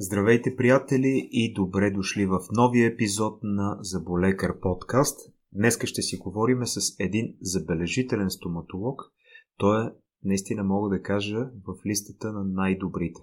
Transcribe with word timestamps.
Здравейте, 0.00 0.56
приятели, 0.56 1.28
и 1.32 1.52
добре 1.52 1.90
дошли 1.90 2.26
в 2.26 2.40
новия 2.56 2.86
епизод 2.86 3.40
на 3.42 3.78
Заболекар 3.80 4.60
подкаст. 4.60 5.32
Днеска 5.52 5.86
ще 5.86 6.02
си 6.02 6.16
говорим 6.16 6.66
с 6.66 6.96
един 6.98 7.36
забележителен 7.40 8.30
стоматолог. 8.30 9.02
Той 9.56 9.86
е, 9.86 9.90
наистина 10.24 10.64
мога 10.64 10.88
да 10.88 11.02
кажа, 11.02 11.50
в 11.66 11.86
листата 11.86 12.32
на 12.32 12.44
най-добрите. 12.44 13.20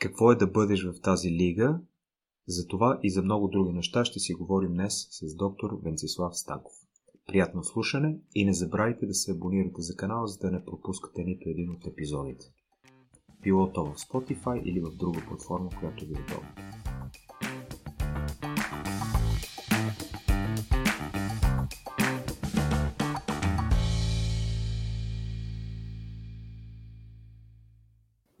Какво 0.00 0.32
е 0.32 0.36
да 0.36 0.46
бъдеш 0.46 0.84
в 0.84 1.00
тази 1.02 1.30
лига? 1.30 1.80
За 2.48 2.66
това 2.66 3.00
и 3.02 3.10
за 3.10 3.22
много 3.22 3.48
други 3.48 3.72
неща 3.72 4.04
ще 4.04 4.18
си 4.18 4.34
говорим 4.34 4.72
днес 4.72 5.08
с 5.10 5.36
доктор 5.36 5.70
Венцислав 5.84 6.38
Стаков. 6.38 6.74
Приятно 7.26 7.64
слушане 7.64 8.18
и 8.34 8.44
не 8.44 8.52
забравяйте 8.52 9.06
да 9.06 9.14
се 9.14 9.32
абонирате 9.32 9.82
за 9.82 9.96
канала, 9.96 10.26
за 10.26 10.38
да 10.38 10.50
не 10.50 10.64
пропускате 10.64 11.24
нито 11.24 11.48
един 11.48 11.70
от 11.70 11.86
епизодите 11.86 12.46
било 13.42 13.72
то 13.72 13.84
в 13.84 13.94
Spotify 13.94 14.62
или 14.62 14.80
в 14.80 14.96
друга 14.96 15.20
платформа, 15.28 15.70
която 15.80 16.06
ви 16.06 16.14
е 16.14 16.18
удобна. 16.18 16.70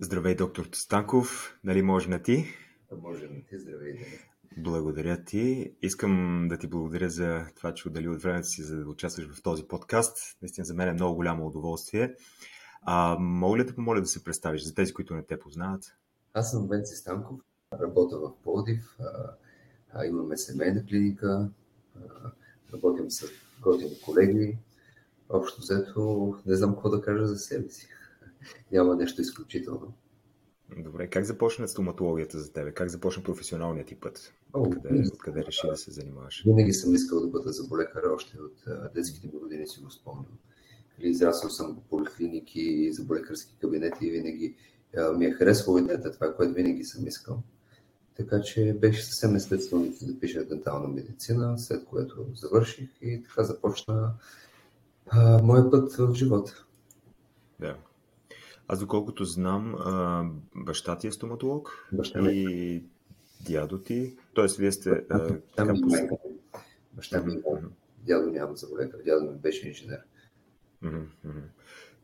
Здравей, 0.00 0.34
доктор 0.34 0.68
Станков. 0.72 1.58
Нали 1.64 1.82
може 1.82 2.08
на 2.08 2.22
ти? 2.22 2.44
Може 3.02 3.28
на 3.28 3.44
ти. 3.44 3.58
Здравей. 3.58 3.94
Благодаря 4.58 5.24
ти. 5.24 5.72
Искам 5.82 6.46
да 6.48 6.58
ти 6.58 6.68
благодаря 6.68 7.08
за 7.08 7.46
това, 7.56 7.74
че 7.74 7.88
отдели 7.88 8.08
от 8.08 8.22
времето 8.22 8.46
си, 8.46 8.62
за 8.62 8.76
да 8.76 8.90
участваш 8.90 9.26
в 9.26 9.42
този 9.42 9.64
подкаст. 9.68 10.16
Наистина 10.42 10.64
за 10.64 10.74
мен 10.74 10.88
е 10.88 10.92
много 10.92 11.14
голямо 11.16 11.46
удоволствие. 11.46 12.14
А, 12.82 13.16
мога 13.20 13.58
ли 13.58 13.64
да 13.64 13.74
помоля 13.74 14.00
да 14.00 14.06
се 14.06 14.24
представиш 14.24 14.64
за 14.64 14.74
тези, 14.74 14.94
които 14.94 15.14
не 15.14 15.22
те 15.22 15.38
познават? 15.38 15.84
Аз 16.34 16.50
съм 16.50 16.68
Венци 16.68 16.96
Станков, 16.96 17.40
работя 17.80 18.18
в 18.18 18.32
Плодив, 18.42 18.98
имаме 20.06 20.36
семейна 20.36 20.84
клиника, 20.86 21.50
а, 21.96 22.00
работим 22.72 23.10
с 23.10 23.26
готини 23.62 24.00
колеги. 24.04 24.58
Общо 25.28 25.60
взето 25.60 26.34
не 26.46 26.56
знам 26.56 26.74
какво 26.74 26.88
да 26.88 27.02
кажа 27.02 27.26
за 27.26 27.38
себе 27.38 27.70
си. 27.70 27.88
Няма 28.72 28.96
нещо 28.96 29.20
изключително. 29.20 29.92
Добре, 30.78 31.10
как 31.10 31.24
започна 31.24 31.68
стоматологията 31.68 32.38
за 32.38 32.52
тебе? 32.52 32.72
Как 32.72 32.88
започна 32.88 33.22
професионалният 33.22 33.88
ти 33.88 33.94
път? 33.94 34.32
О, 34.52 34.70
къде, 34.70 35.10
къде 35.18 35.44
реши 35.44 35.66
да 35.66 35.76
се 35.76 35.90
занимаваш? 35.90 36.42
Винаги 36.46 36.72
съм 36.72 36.94
искал 36.94 37.20
да 37.20 37.26
бъда 37.26 37.52
заболекар, 37.52 38.02
още 38.02 38.38
от 38.38 38.64
детските 38.94 39.28
години 39.28 39.66
си 39.66 39.80
го 39.80 39.90
спомням. 39.90 40.38
Израснал 41.02 41.50
съм 41.50 41.74
по 41.74 41.80
поликлиники, 41.80 42.92
за 42.92 43.14
лекарски 43.14 43.56
кабинети 43.60 44.06
и 44.06 44.10
винаги 44.10 44.54
ми 45.16 45.26
е 45.26 45.32
харесвало 45.32 45.78
идеята, 45.78 46.12
това, 46.12 46.34
което 46.34 46.54
винаги 46.54 46.84
съм 46.84 47.06
искал. 47.06 47.42
Така 48.16 48.40
че 48.40 48.76
беше 48.80 49.04
съвсем 49.04 49.36
естествено 49.36 49.86
да 49.86 50.06
запиша 50.06 50.44
дентална 50.44 50.88
медицина, 50.88 51.58
след 51.58 51.84
което 51.84 52.26
завърших 52.34 52.88
и 53.02 53.22
така 53.22 53.42
започна 53.42 54.14
а, 55.06 55.42
моя 55.42 55.70
път 55.70 55.92
в 55.92 56.14
живота. 56.14 56.64
Да. 57.60 57.76
Аз 58.68 58.80
доколкото 58.80 59.24
знам, 59.24 59.74
а, 59.74 60.24
баща 60.54 60.98
ти 60.98 61.06
е 61.06 61.12
стоматолог 61.12 61.88
баща 61.92 62.22
ми. 62.22 62.32
и 62.32 62.84
дядо 63.46 63.78
ти, 63.78 64.16
т.е. 64.34 64.46
вие 64.58 64.72
сте... 64.72 65.04
А, 65.10 65.18
баща 65.18 65.64
ми, 65.64 65.80
майка. 65.80 66.14
баща 66.92 67.22
ми, 67.22 67.42
дядо 68.06 68.30
няма 68.30 68.56
заболекар, 68.56 68.98
дядо 69.04 69.30
ми 69.30 69.38
беше 69.38 69.68
инженер. 69.68 70.00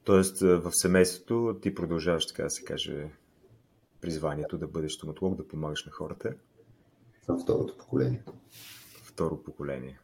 Тоест 0.05 0.41
в 0.41 0.73
семейството 0.73 1.59
ти 1.63 1.75
продължаваш, 1.75 2.27
така 2.27 2.43
да 2.43 2.51
се 2.51 2.65
каже, 2.65 3.11
призванието 4.01 4.59
да 4.59 4.67
бъдеш 4.67 4.93
стоматолог, 4.93 5.37
да 5.37 5.49
помагаш 5.49 5.85
на 5.85 5.93
хората. 5.93 6.35
Съм 7.23 7.41
второто 7.43 7.79
поколение. 7.79 8.23
Второ 9.05 9.43
поколение. 9.43 10.01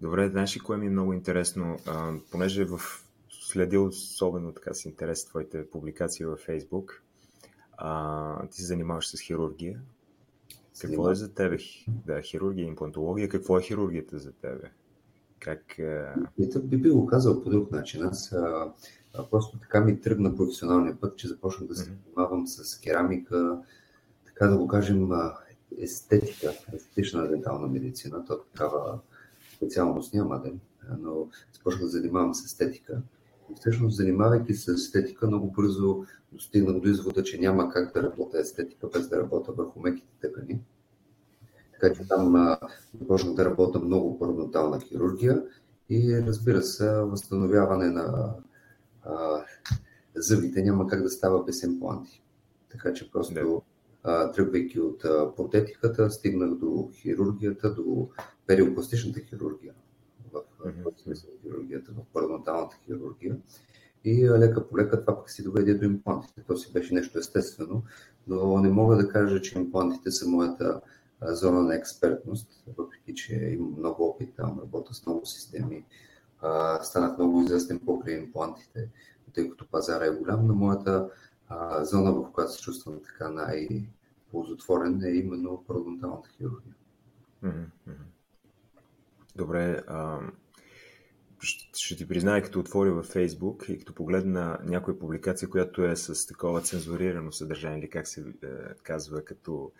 Добре, 0.00 0.28
знаеш 0.28 0.56
ли 0.56 0.60
кое 0.60 0.76
ми 0.76 0.86
е 0.86 0.90
много 0.90 1.12
интересно? 1.12 1.76
А, 1.86 2.14
понеже 2.30 2.64
в 2.64 2.80
следил 3.30 3.86
особено 3.86 4.52
така 4.52 4.74
с 4.74 4.84
интерес 4.84 5.24
твоите 5.24 5.70
публикации 5.70 6.26
във 6.26 6.40
Фейсбук, 6.40 7.02
а, 7.76 8.46
ти 8.46 8.56
се 8.56 8.66
занимаваш 8.66 9.08
с 9.08 9.20
хирургия. 9.20 9.80
Какво 10.80 11.10
е 11.10 11.14
за 11.14 11.34
тебе? 11.34 11.58
Да, 12.06 12.22
хирургия, 12.22 12.66
имплантология. 12.66 13.28
Какво 13.28 13.58
е 13.58 13.62
хирургията 13.62 14.18
за 14.18 14.32
тебе? 14.32 14.70
Как... 15.40 15.78
И 16.38 16.58
би, 16.62 16.76
би 16.76 16.90
го 16.90 17.06
казал 17.06 17.42
по 17.42 17.50
друг 17.50 17.70
начин. 17.70 18.02
Аз 18.02 18.32
а, 18.32 18.72
а, 19.14 19.24
просто 19.30 19.58
така 19.58 19.80
ми 19.80 20.00
тръгна 20.00 20.36
професионалния 20.36 21.00
път, 21.00 21.16
че 21.16 21.28
започнах 21.28 21.68
да 21.68 21.74
се 21.74 21.84
занимавам 21.84 22.46
с 22.46 22.80
керамика, 22.80 23.58
така 24.26 24.46
да 24.46 24.56
го 24.56 24.68
кажем 24.68 25.10
естетика, 25.78 26.52
естетична 26.72 27.28
дентална 27.28 27.68
медицина. 27.68 28.24
То 28.24 28.38
такава 28.38 28.98
специалност 29.56 30.14
няма, 30.14 30.40
да, 30.40 30.52
но 30.98 31.28
започнах 31.52 31.82
да 31.82 31.88
занимавам 31.88 32.34
с 32.34 32.44
естетика. 32.44 33.02
И 33.50 33.54
всъщност, 33.54 33.96
занимавайки 33.96 34.54
се 34.54 34.72
с 34.72 34.74
естетика, 34.74 35.26
много 35.26 35.50
бързо 35.50 36.04
достигнах 36.32 36.80
до 36.80 36.88
извода, 36.88 37.22
че 37.22 37.40
няма 37.40 37.70
как 37.70 37.94
да 37.94 38.02
работя 38.02 38.40
естетика 38.40 38.88
без 38.88 39.08
да 39.08 39.18
работя 39.18 39.52
върху 39.52 39.80
меките 39.80 40.08
тъкани. 40.20 40.60
Така 41.80 41.94
че 41.94 42.08
там 42.08 42.56
започнах 43.00 43.34
да 43.34 43.44
работя 43.44 43.80
много 43.80 44.18
парадонтална 44.18 44.80
хирургия 44.80 45.42
и 45.88 46.22
разбира 46.26 46.62
се, 46.62 47.00
възстановяване 47.00 47.90
на 47.90 48.34
а, 49.02 49.44
зъбите 50.14 50.62
няма 50.62 50.86
как 50.86 51.02
да 51.02 51.10
става 51.10 51.44
без 51.44 51.62
импланти. 51.62 52.22
Така 52.70 52.92
че 52.92 53.10
просто 53.10 53.62
а, 54.02 54.32
тръгвайки 54.32 54.80
от 54.80 55.04
а, 55.04 55.34
протетиката, 55.34 56.10
стигнах 56.10 56.54
до 56.54 56.90
хирургията, 56.92 57.74
до 57.74 58.08
периопластичната 58.46 59.20
хирургия. 59.20 59.74
В, 60.32 60.42
в 60.64 61.02
смисъл 61.02 61.30
хирургията, 61.42 61.92
в 61.92 62.12
парадонталната 62.12 62.76
хирургия. 62.86 63.36
И 64.04 64.30
лека 64.30 64.68
по 64.68 64.78
лека 64.78 65.00
това 65.00 65.16
пък 65.16 65.30
си 65.30 65.42
доведе 65.42 65.74
до 65.74 65.84
имплантите. 65.84 66.42
То 66.46 66.56
си 66.56 66.72
беше 66.72 66.94
нещо 66.94 67.18
естествено, 67.18 67.82
но 68.26 68.58
не 68.60 68.68
мога 68.68 68.96
да 68.96 69.08
кажа, 69.08 69.40
че 69.40 69.58
имплантите 69.58 70.10
са 70.10 70.28
моята 70.28 70.80
зона 71.22 71.62
на 71.62 71.74
експертност, 71.74 72.64
въпреки 72.78 73.14
че 73.14 73.34
имам 73.34 73.74
много 73.78 74.04
опит 74.04 74.34
там, 74.36 74.60
работя 74.60 74.94
с 74.94 75.06
много 75.06 75.26
системи. 75.26 75.84
Станах 76.82 77.18
много 77.18 77.42
известен 77.42 77.80
покрай 77.86 78.14
имплантите, 78.14 78.90
тъй 79.34 79.50
като 79.50 79.66
пазара 79.66 80.04
е 80.04 80.10
голям, 80.10 80.46
но 80.46 80.54
моята 80.54 81.10
зона, 81.80 82.12
в 82.12 82.32
която 82.32 82.52
се 82.52 82.62
чувствам 82.62 83.00
така 83.04 83.28
най-ползотворен 83.28 85.02
е 85.02 85.10
именно 85.10 85.64
парадонталната 85.66 86.28
хирургия. 86.28 86.74
Добре, 89.36 89.82
ще 91.74 91.96
ти 91.96 92.08
призная, 92.08 92.42
като 92.42 92.60
отворя 92.60 92.92
във 92.92 93.06
Фейсбук 93.06 93.64
и 93.68 93.78
като 93.78 93.94
погледна 93.94 94.58
някоя 94.64 94.98
публикация, 94.98 95.48
която 95.48 95.84
е 95.84 95.96
с 95.96 96.26
такова 96.26 96.60
цензурирано 96.60 97.32
съдържание, 97.32 97.78
или 97.78 97.90
как 97.90 98.08
се 98.08 98.20
е, 98.20 98.46
казва, 98.82 99.24
като 99.24 99.72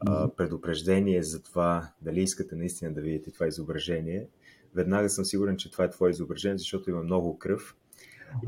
а, 0.00 0.28
предупреждение 0.28 1.22
за 1.22 1.42
това 1.42 1.88
дали 2.02 2.20
искате 2.20 2.56
наистина 2.56 2.92
да 2.92 3.00
видите 3.00 3.30
това 3.30 3.46
изображение, 3.46 4.26
веднага 4.74 5.10
съм 5.10 5.24
сигурен, 5.24 5.56
че 5.56 5.70
това 5.70 5.84
е 5.84 5.90
твое 5.90 6.10
изображение, 6.10 6.58
защото 6.58 6.90
има 6.90 7.02
много 7.02 7.38
кръв, 7.38 7.76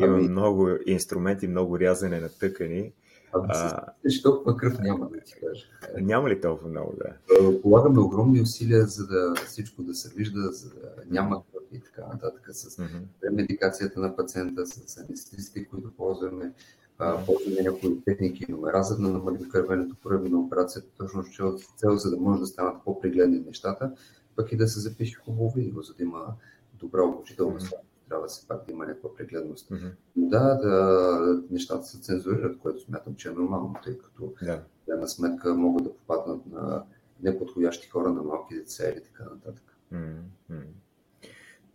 има 0.00 0.16
ами... 0.16 0.28
много 0.28 0.68
инструменти, 0.86 1.48
много 1.48 1.78
рязане 1.78 2.20
на 2.20 2.28
тъкани. 2.28 2.92
А, 3.32 3.46
а, 3.48 4.22
толкова 4.22 4.56
кръв 4.56 4.78
няма 4.78 5.08
да 5.10 5.20
ти 5.20 5.32
кажа. 5.32 5.66
Няма 6.00 6.30
ли 6.30 6.40
толкова 6.40 6.68
много, 6.68 6.94
да? 6.96 7.60
Полагаме 7.62 8.00
огромни 8.00 8.40
усилия, 8.40 8.86
за 8.86 9.06
да 9.06 9.34
всичко 9.46 9.82
да 9.82 9.94
се 9.94 10.14
вижда, 10.14 10.52
за 10.52 10.68
да 10.68 10.92
няма 11.10 11.42
и 11.72 11.80
така 11.80 12.06
нататък. 12.06 12.48
С 12.50 12.76
mm-hmm. 12.76 13.30
медикацията 13.32 14.00
на 14.00 14.16
пациента, 14.16 14.66
с 14.66 14.98
анестезистите, 14.98 15.68
които 15.68 15.92
ползваме, 15.96 16.52
ползваме 16.98 17.62
някои 17.62 18.00
техники 18.04 18.44
и 18.48 18.52
номера, 18.52 18.82
за 18.82 18.96
да 18.96 19.02
намалим 19.02 19.48
кървенето 19.48 19.96
по 20.02 20.08
време 20.08 20.28
на 20.28 20.40
операцията, 20.40 20.88
точно 20.98 21.24
с 21.58 21.72
цел, 21.76 21.96
за 21.96 22.10
да 22.10 22.16
може 22.16 22.40
да 22.40 22.46
станат 22.46 22.84
по-пригледни 22.84 23.40
нещата, 23.40 23.92
пък 24.36 24.52
и 24.52 24.56
да 24.56 24.68
се 24.68 24.80
запише 24.80 25.18
хубаво 25.18 25.50
видео, 25.50 25.82
за 25.82 25.94
да 25.94 26.02
има 26.02 26.34
добра 26.74 27.02
обучителна 27.02 27.60
mm-hmm. 27.60 27.74
Трябва 28.08 28.26
да 28.26 28.30
се 28.30 28.48
пак 28.48 28.66
да 28.66 28.72
има 28.72 28.86
някаква 28.86 29.14
прегледност. 29.14 29.70
Mm-hmm. 29.70 29.92
Да, 30.16 30.54
да, 30.54 31.42
нещата 31.50 31.84
се 31.84 32.00
цензурират, 32.00 32.58
което 32.58 32.80
смятам, 32.80 33.14
че 33.14 33.28
е 33.28 33.32
нормално, 33.32 33.74
тъй 33.84 33.98
като 33.98 34.22
yeah. 34.22 34.60
на 34.88 35.08
сметка 35.08 35.54
могат 35.54 35.84
да 35.84 35.94
попаднат 35.94 36.46
на 36.46 36.84
неподходящи 37.22 37.88
хора, 37.88 38.12
на 38.12 38.22
малки 38.22 38.54
деца 38.54 38.88
или 38.88 39.02
така 39.02 39.24
нататък. 39.24 39.76
Mm-hmm. 39.92 40.20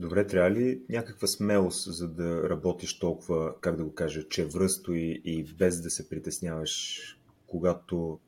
Добре, 0.06 0.28
трябва 0.28 0.52
ли 0.52 0.82
някаква 0.90 1.28
смелост, 1.28 1.94
за 1.94 2.08
да 2.08 2.50
работиш 2.50 3.00
толкова, 3.00 3.56
как 3.62 3.76
да 3.76 3.84
го 3.84 3.94
кажа, 3.94 4.28
чевръсто 4.28 4.94
и, 4.94 5.22
и 5.26 5.44
без 5.44 5.82
да 5.82 5.90
се 5.90 6.10
притесняваш, 6.10 7.02
когато, 7.48 8.20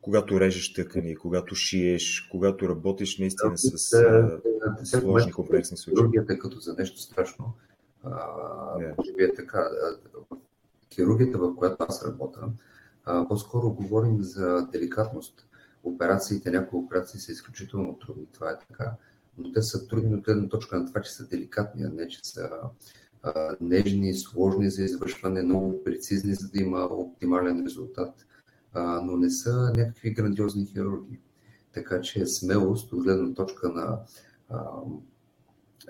когато 0.00 0.40
режеш 0.40 0.72
тъкани, 0.72 1.16
когато 1.16 1.54
шиеш, 1.54 2.28
когато 2.30 2.68
работиш 2.68 3.18
наистина 3.18 3.58
с 3.58 3.92
а, 3.92 4.40
сложни 4.84 5.32
комплексни 5.32 5.76
случаи? 5.76 5.96
Хирургията 5.96 6.32
е 6.32 6.38
като 6.38 6.58
за 6.58 6.74
нещо 6.78 7.00
страшно. 7.00 7.52
А, 8.04 8.10
yeah. 8.10 8.94
Може 8.98 9.12
би 9.12 9.24
е 9.24 9.34
така. 9.34 9.68
Хирургията, 10.94 11.38
в 11.38 11.54
която 11.56 11.76
аз 11.78 12.06
работя, 12.06 12.48
а, 13.04 13.28
по-скоро 13.28 13.70
говорим 13.70 14.22
за 14.22 14.68
деликатност. 14.72 15.46
Операциите, 15.84 16.50
някои 16.50 16.78
операции 16.78 17.20
са 17.20 17.32
изключително 17.32 17.98
трудни, 17.98 18.26
това 18.32 18.50
е 18.50 18.58
така, 18.58 18.92
но 19.38 19.52
те 19.52 19.62
са 19.62 19.86
трудни 19.88 20.14
от 20.14 20.24
гледна 20.24 20.48
точка 20.48 20.78
на 20.78 20.86
това, 20.86 21.00
че 21.00 21.12
са 21.12 21.28
деликатни, 21.28 21.82
а 21.82 21.88
не 21.88 22.08
че 22.08 22.20
са 22.24 22.50
а, 23.22 23.56
нежни, 23.60 24.14
сложни 24.14 24.70
за 24.70 24.82
извършване, 24.82 25.42
много 25.42 25.84
прецизни, 25.84 26.34
за 26.34 26.48
да 26.48 26.62
има 26.62 26.84
оптимален 26.84 27.64
резултат, 27.66 28.26
а, 28.72 29.00
но 29.00 29.16
не 29.16 29.30
са 29.30 29.72
някакви 29.76 30.10
грандиозни 30.10 30.66
хирурги. 30.66 31.20
Така 31.72 32.00
че 32.00 32.26
смелост 32.26 32.92
от 32.92 33.02
гледна 33.02 33.34
точка 33.34 33.68
на 33.68 34.00
а, 34.48 34.64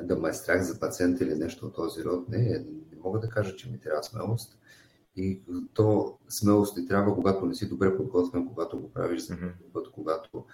да 0.02 0.16
ме 0.16 0.28
е 0.28 0.32
страх 0.32 0.62
за 0.62 0.80
пациента 0.80 1.24
или 1.24 1.34
нещо 1.34 1.66
от 1.66 1.74
този 1.74 2.04
род, 2.04 2.28
не, 2.28 2.38
не 2.92 2.98
мога 3.04 3.20
да 3.20 3.28
кажа, 3.28 3.56
че 3.56 3.70
ми 3.70 3.80
трябва 3.80 4.02
смелост. 4.02 4.58
И 5.16 5.40
то 5.74 6.18
смелост 6.28 6.74
ти 6.74 6.86
трябва, 6.86 7.14
когато 7.14 7.46
не 7.46 7.54
си 7.54 7.68
добре 7.68 7.96
подготвен, 7.96 8.48
когато 8.48 8.80
го 8.80 8.92
правиш 8.92 9.22
за 9.22 9.36
първи 9.36 9.72
път, 9.72 9.90
когато, 9.90 10.44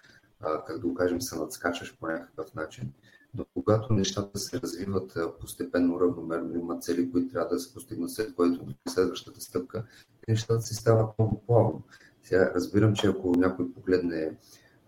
а, 0.42 0.64
как 0.64 0.78
да 0.78 0.86
го 0.86 0.94
кажем, 0.94 1.20
се 1.20 1.38
надскачаш 1.38 1.96
по 1.98 2.06
някакъв 2.06 2.54
начин. 2.54 2.92
Но 3.34 3.44
когато 3.54 3.92
нещата 3.92 4.38
се 4.38 4.60
развиват 4.60 5.18
постепенно, 5.40 6.00
равномерно, 6.00 6.58
има 6.58 6.78
цели, 6.78 7.12
които 7.12 7.32
трябва 7.32 7.54
да 7.54 7.60
се 7.60 7.74
постигнат 7.74 8.10
след 8.10 8.34
което 8.34 8.66
следващата 8.88 9.40
стъпка, 9.40 9.84
нещата 10.28 10.62
си 10.62 10.74
стават 10.74 11.18
много 11.18 11.42
плавно. 11.46 11.82
Сега 12.22 12.52
разбирам, 12.54 12.94
че 12.94 13.06
ако 13.06 13.32
някой 13.36 13.72
погледне 13.72 14.38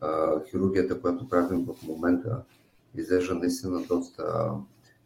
а, 0.01 0.41
хирургията, 0.45 1.01
която 1.01 1.29
правим 1.29 1.67
в 1.67 1.83
момента, 1.83 2.43
изглежда 2.95 3.35
наистина 3.35 3.83
доста 3.89 4.51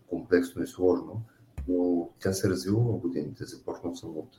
комплексно 0.07 0.63
и 0.63 0.67
сложно, 0.67 1.23
но 1.69 2.09
тя 2.21 2.33
се 2.33 2.51
развива 2.51 2.81
в 2.81 2.99
годините. 2.99 3.45
Започнал 3.45 3.95
съм 3.95 4.17
от 4.17 4.37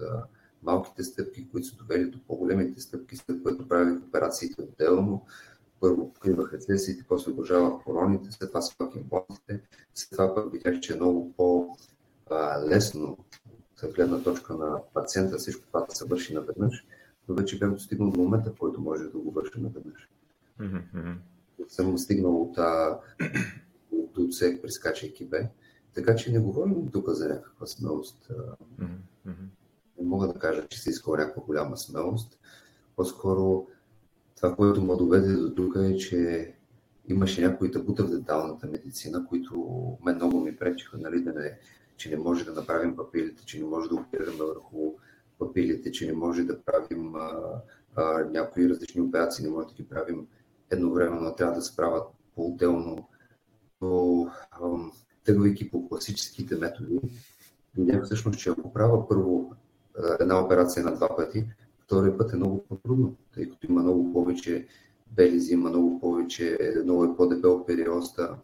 малките 0.63 1.03
стъпки, 1.03 1.49
които 1.49 1.67
са 1.67 1.75
довели 1.75 2.11
до 2.11 2.19
по-големите 2.27 2.81
стъпки, 2.81 3.15
след 3.17 3.43
което 3.43 3.67
правих 3.67 4.03
операциите 4.03 4.61
отделно. 4.61 5.25
Първо 5.79 6.13
покривах 6.13 6.53
рецесиите, 6.53 7.05
после 7.07 7.31
удължавах 7.31 7.83
короните, 7.83 8.31
след 8.31 8.49
това 8.49 8.61
свах 8.61 8.89
имплантите. 8.95 9.61
След 9.95 10.11
това 10.11 10.35
пък 10.35 10.51
видях, 10.51 10.79
че 10.79 10.93
е 10.93 10.95
много 10.95 11.33
по-лесно 11.37 13.17
от 13.83 13.93
гледна 13.95 14.23
точка 14.23 14.53
на 14.53 14.81
пациента 14.93 15.37
всичко 15.37 15.67
това 15.67 15.85
да 15.89 15.95
се 15.95 16.05
върши 16.05 16.33
наведнъж, 16.33 16.85
но 17.27 17.35
вече 17.35 17.59
бях 17.59 17.71
достигнал 17.71 18.11
до 18.11 18.19
момента, 18.21 18.51
в 18.51 18.57
който 18.59 18.81
може 18.81 19.03
да 19.03 19.17
го 19.17 19.31
върши 19.31 19.59
наведнъж. 19.59 20.09
Mm-hmm. 20.59 21.15
Съм 21.67 21.97
стигнал 21.97 22.41
от, 22.41 22.57
от 23.91 24.17
отсек, 24.17 24.61
прескачайки 24.61 25.25
бе. 25.25 25.49
Така 25.93 26.15
че 26.15 26.31
не 26.31 26.39
говорим 26.39 26.91
тук 26.91 27.09
за 27.09 27.29
някаква 27.29 27.67
смелост. 27.67 28.31
Mm-hmm. 28.81 29.47
Не 29.99 30.07
мога 30.07 30.27
да 30.27 30.39
кажа, 30.39 30.67
че 30.67 30.81
се 30.81 30.89
иска 30.89 31.11
някаква 31.11 31.43
голяма 31.43 31.77
смелост. 31.77 32.39
По-скоро 32.95 33.67
това, 34.41 34.55
което 34.55 34.81
му 34.81 34.97
доведе 34.97 35.33
до 35.33 35.55
тук 35.55 35.75
е, 35.75 35.95
че 35.95 36.53
имаше 37.07 37.47
някои 37.47 37.71
табута 37.71 38.03
в 38.03 38.09
денталната 38.09 38.67
медицина, 38.67 39.25
които 39.25 39.57
мен 40.05 40.15
много 40.15 40.39
ми 40.39 40.55
пречиха, 40.55 40.97
нали, 40.97 41.23
да 41.23 41.33
не, 41.33 41.59
че 41.97 42.09
не 42.09 42.17
може 42.17 42.45
да 42.45 42.51
направим 42.51 42.95
папилите, 42.95 43.45
че 43.45 43.59
не 43.59 43.65
може 43.65 43.89
да 43.89 43.95
оперираме 43.95 44.37
върху 44.37 44.93
папилите, 45.39 45.91
че 45.91 46.07
не 46.07 46.13
може 46.13 46.43
да 46.43 46.61
правим 46.61 47.15
а, 47.15 47.31
а, 47.95 48.25
някои 48.25 48.69
различни 48.69 49.01
операции, 49.01 49.45
не 49.45 49.51
може 49.51 49.67
да 49.67 49.73
ги 49.73 49.87
правим 49.87 50.27
едновременно, 50.71 51.35
трябва 51.35 51.55
да 51.55 51.61
се 51.61 51.75
правят 51.75 52.07
по-отделно. 52.35 53.07
Но 53.81 54.27
тръгвайки 55.23 55.71
по 55.71 55.89
класическите 55.89 56.55
методи, 56.55 56.99
видях 57.77 58.03
всъщност, 58.03 58.39
че 58.39 58.49
ако 58.49 58.73
правя 58.73 59.07
първо 59.07 59.53
една 60.19 60.45
операция 60.45 60.83
на 60.83 60.95
два 60.95 61.15
пъти, 61.15 61.45
втория 61.89 62.17
път 62.17 62.33
е 62.33 62.35
много 62.35 62.63
по-трудно, 62.63 63.15
тъй 63.33 63.49
като 63.49 63.67
има 63.69 63.81
много 63.81 64.13
повече 64.13 64.67
белизи, 65.07 65.53
има 65.53 65.69
много 65.69 65.99
повече, 65.99 66.57
много 66.83 67.03
е 67.05 67.15
по-дебел 67.15 67.65
периоста, 67.65 68.35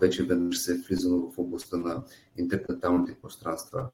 вече 0.00 0.24
веднъж 0.24 0.58
се 0.58 0.72
е 0.72 0.76
влизано 0.88 1.30
в 1.30 1.38
областта 1.38 1.76
на 1.76 2.02
интерпреталните 2.36 3.14
пространства, 3.22 3.88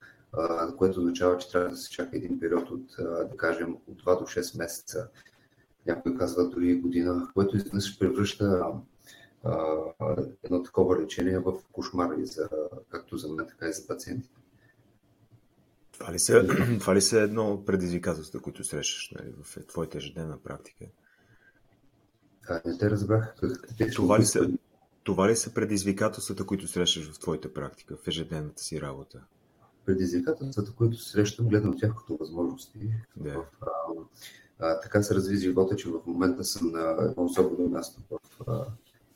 което 0.76 0.98
означава, 1.00 1.38
че 1.38 1.50
трябва 1.50 1.68
да 1.68 1.76
се 1.76 1.90
чака 1.90 2.16
един 2.16 2.40
период 2.40 2.70
от, 2.70 2.96
да 2.98 3.36
кажем, 3.36 3.76
от 3.86 4.02
2 4.02 4.18
до 4.18 4.24
6 4.24 4.58
месеца. 4.58 5.08
Някой 5.86 6.16
казва 6.16 6.48
дори 6.48 6.80
година, 6.80 7.28
което 7.34 7.56
изведнъж 7.56 7.98
превръща 7.98 8.64
едно 10.42 10.62
такова 10.62 11.02
лечение 11.02 11.38
в 11.38 11.54
кошмар 11.72 12.10
и 12.18 12.26
за, 12.26 12.48
както 12.88 13.16
за 13.16 13.32
мен, 13.32 13.46
така 13.46 13.68
и 13.68 13.72
за 13.72 13.86
пациентите. 13.86 14.40
Това 15.98 16.12
ли 16.12 16.18
са, 16.18 16.46
това 16.80 16.94
ли 16.94 17.00
са 17.00 17.20
едно 17.20 17.52
от 17.52 17.66
предизвикателствата, 17.66 18.42
които 18.42 18.64
срещаш 18.64 19.12
нали, 19.18 19.32
в 19.42 19.66
твоята 19.66 19.98
ежедневна 19.98 20.38
практика? 20.38 20.84
А, 22.48 22.60
не 22.66 22.78
те 22.78 22.90
разбрах. 22.90 23.34
Това 23.94 24.18
ли, 24.18 24.24
са, 24.24 24.50
това 25.04 25.28
ли 25.28 25.36
са 25.36 25.54
предизвикателствата, 25.54 26.46
които 26.46 26.68
срещаш 26.68 27.12
в 27.12 27.18
твоята 27.18 27.52
практика, 27.52 27.96
в 27.96 28.08
ежедневната 28.08 28.62
си 28.62 28.80
работа? 28.80 29.20
Предизвикателствата, 29.86 30.72
които 30.72 30.96
срещам, 30.96 31.48
гледам 31.48 31.78
тях 31.78 31.94
като 31.98 32.16
възможности. 32.16 32.90
Да. 33.16 33.32
В, 33.32 33.46
а, 33.60 33.66
а, 34.58 34.80
така 34.80 35.02
се 35.02 35.14
разви 35.14 35.36
живота, 35.36 35.76
че 35.76 35.88
в 35.88 36.00
момента 36.06 36.44
съм 36.44 36.70
на 36.70 36.96
едно 37.10 37.24
особено 37.24 37.68
място 37.68 38.00
в 38.10 38.18
а, 38.46 38.66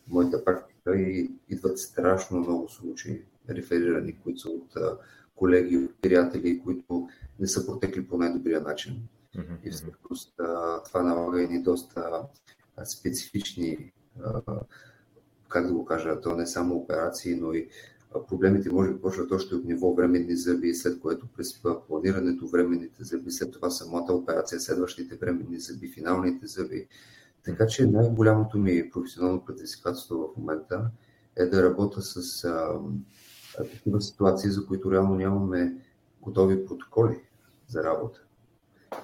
моята 0.09 0.45
практика 0.45 0.97
и 0.97 1.31
идват 1.49 1.79
страшно 1.79 2.41
много 2.41 2.69
случаи, 2.69 3.23
реферирани, 3.51 4.19
които 4.19 4.41
са 4.41 4.49
от 4.49 4.99
колеги, 5.39 5.89
приятели, 6.03 6.61
които 6.65 7.09
не 7.41 7.47
са 7.47 7.67
протекли 7.67 8.07
по 8.07 8.19
най-добрия 8.19 8.61
начин. 8.61 9.03
Mm-hmm. 9.37 9.63
И 9.65 9.71
всъщност 9.71 10.35
това 10.85 11.03
налага 11.03 11.43
едни 11.43 11.63
доста 11.63 12.23
специфични, 12.85 13.93
как 15.49 15.67
да 15.67 15.73
го 15.73 15.85
кажа, 15.85 16.21
то 16.21 16.37
не 16.37 16.47
само 16.47 16.75
операции, 16.75 17.37
но 17.37 17.53
и 17.53 17.69
проблемите 18.29 18.73
може 18.73 18.93
би 18.93 19.01
почват 19.01 19.33
още 19.33 19.55
от 19.55 19.65
ниво 19.65 19.95
временни 19.95 20.37
зъби, 20.37 20.75
след 20.75 21.01
което 21.01 21.27
през 21.37 21.63
планирането 21.89 22.47
временните 22.47 23.05
зъби, 23.05 23.31
след 23.31 23.53
това 23.53 23.71
самата 23.71 24.13
операция, 24.13 24.61
следващите 24.61 25.17
временни 25.17 25.61
зъби, 25.61 25.89
финалните 25.89 26.47
зъби. 26.47 26.89
Така 27.45 27.67
че 27.67 27.87
най-голямото 27.87 28.59
ми 28.59 28.91
професионално 28.91 29.45
предизвикателство 29.45 30.17
в 30.17 30.37
момента 30.37 30.91
е 31.37 31.47
да 31.47 31.63
работя 31.63 32.03
с 32.03 32.45
такива 33.65 34.01
ситуации, 34.01 34.51
за 34.51 34.67
които 34.67 34.93
реално 34.93 35.15
нямаме 35.15 35.77
готови 36.23 36.67
протоколи 36.67 37.21
за 37.69 37.85
работа. 37.85 38.21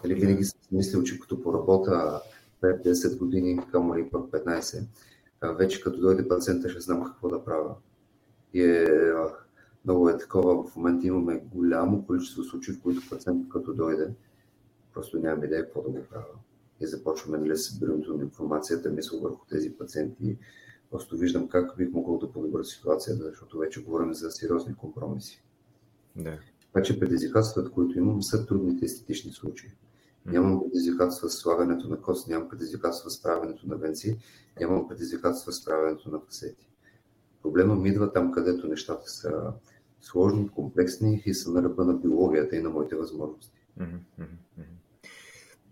Дали 0.03 0.15
винаги 0.15 0.45
съм 0.45 0.59
мислил, 0.73 1.03
че 1.03 1.21
като 1.21 1.43
поработа 1.43 2.21
5-10 2.63 3.19
години, 3.19 3.61
камо 3.73 3.97
ли 3.97 4.11
пък 4.11 4.31
15, 4.31 4.85
вече 5.43 5.81
като 5.81 6.01
дойде 6.01 6.29
пациента 6.29 6.71
ще 6.71 6.81
знам 6.81 7.05
какво 7.05 7.29
да 7.29 7.45
правя. 7.45 7.75
И 8.55 8.63
е, 8.63 9.13
много 9.85 10.09
е 10.09 10.19
такова, 10.19 10.65
в 10.65 10.77
момента 10.77 11.07
имаме 11.07 11.43
голямо 11.55 12.07
количество 12.07 12.43
случаи, 12.43 12.75
в 12.75 12.81
които 12.83 13.11
пациент 13.11 13.49
като 13.49 13.75
дойде, 13.75 14.11
просто 14.95 15.19
нямам 15.19 15.45
идея 15.45 15.65
какво 15.65 15.83
да 15.83 15.89
го 15.89 16.05
правя 16.11 16.25
и 16.81 16.87
започваме 16.87 17.39
нали, 17.39 17.57
събирането 17.57 18.17
на 18.17 18.23
информацията, 18.23 18.91
мисъл 18.91 19.21
върху 19.21 19.47
тези 19.47 19.71
пациенти. 19.71 20.39
Просто 20.95 21.17
виждам 21.17 21.49
как 21.49 21.77
бих 21.77 21.93
могъл 21.93 22.19
да 22.19 22.33
подобря 22.33 22.65
ситуацията, 22.65 23.25
защото 23.25 23.59
вече 23.59 23.85
говорим 23.85 24.15
за 24.15 24.31
сериозни 24.31 24.75
компромиси. 24.75 25.43
Да. 26.17 26.39
Така 26.73 26.85
че 26.85 27.01
предизвикателствата, 27.01 27.71
които 27.71 27.99
имам, 27.99 28.23
са 28.23 28.47
трудните 28.47 28.85
естетични 28.85 29.33
случаи. 29.33 29.71
Нямам 30.27 30.63
предизвикателства 30.63 31.31
с 31.31 31.39
слагането 31.39 31.89
на 31.89 32.01
кост, 32.01 32.29
нямам 32.29 32.49
предизвикателства 32.49 33.11
с 33.11 33.23
правенето 33.23 33.69
на 33.69 33.77
венци, 33.77 34.19
нямам 34.61 34.89
предизвикателства 34.89 35.53
с 35.53 35.65
правенето 35.65 36.11
на 36.11 36.21
фасети. 36.21 36.69
Проблема 37.43 37.75
ми 37.75 37.89
идва 37.89 38.13
там, 38.13 38.33
където 38.33 38.69
нещата 38.69 39.11
са 39.11 39.53
сложни, 40.01 40.49
комплексни 40.49 41.23
и 41.27 41.35
са 41.35 41.53
на 41.53 41.63
ръба 41.63 41.85
на 41.85 41.95
биологията 41.95 42.57
и 42.57 42.63
на 42.63 42.71
моите 42.71 42.97
възможности. 42.97 43.67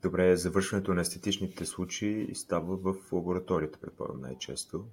Добре, 0.03 0.37
завършването 0.37 0.95
на 0.95 1.01
естетичните 1.01 1.67
случаи 1.67 2.35
става 2.35 2.77
в 2.77 3.13
лабораторията, 3.13 3.79
предполагам, 3.79 4.21
най-често. 4.21 4.85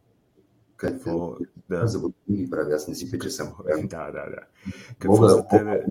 Какво? 0.80 1.38
Да. 1.70 1.88
За 1.88 2.00
години 2.00 2.50
прави, 2.50 2.74
аз 2.74 2.88
не 2.88 2.96
си 2.96 3.12
пече 3.12 3.30
само. 3.30 3.56
Да, 3.84 4.12
да, 4.12 4.12
да. 4.12 4.44
Какво 5.00 5.16
Мога 5.16 5.30
за 5.30 5.48
тебе? 5.48 5.86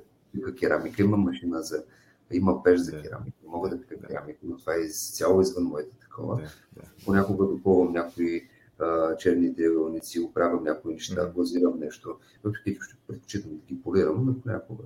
керамика, 0.61 1.03
има 1.03 1.17
машина 1.17 1.63
за... 1.63 1.85
Има 2.33 2.63
пеш 2.63 2.81
за 2.81 2.91
да. 2.91 3.03
керамика, 3.03 3.37
мога 3.47 3.69
да 3.69 3.81
пека 3.81 3.97
да. 4.01 4.07
керамика, 4.07 4.39
но 4.43 4.57
това 4.57 4.75
е 4.75 4.89
цяло 4.89 5.41
извън 5.41 5.65
моите 5.65 5.97
такова. 6.01 6.37
Да, 6.37 6.43
да. 6.77 6.83
Понякога 7.05 7.47
допълвам 7.47 7.93
някои 7.93 8.49
а, 8.79 9.17
черни 9.17 9.55
триъгълници, 9.55 10.21
оправям 10.21 10.65
някои 10.65 10.93
неща, 10.93 11.15
mm-hmm. 11.15 11.33
глазирам 11.33 11.79
нещо, 11.81 12.19
въпреки 12.45 12.75
че 12.75 12.81
ще 12.85 12.97
предпочитам 13.07 13.51
да 13.51 13.75
ги 13.75 13.83
полирам, 13.83 14.27
но 14.27 14.41
понякога. 14.41 14.85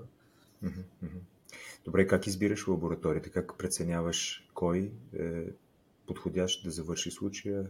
Mm-hmm. 0.65 1.09
Добре, 1.85 2.07
как 2.07 2.27
избираш 2.27 2.69
лабораторията? 2.69 3.31
Как 3.31 3.59
преценяваш 3.59 4.49
кой 4.55 4.93
е 5.19 5.45
подходящ 6.07 6.65
да 6.65 6.71
завърши 6.71 7.11
случая 7.11 7.67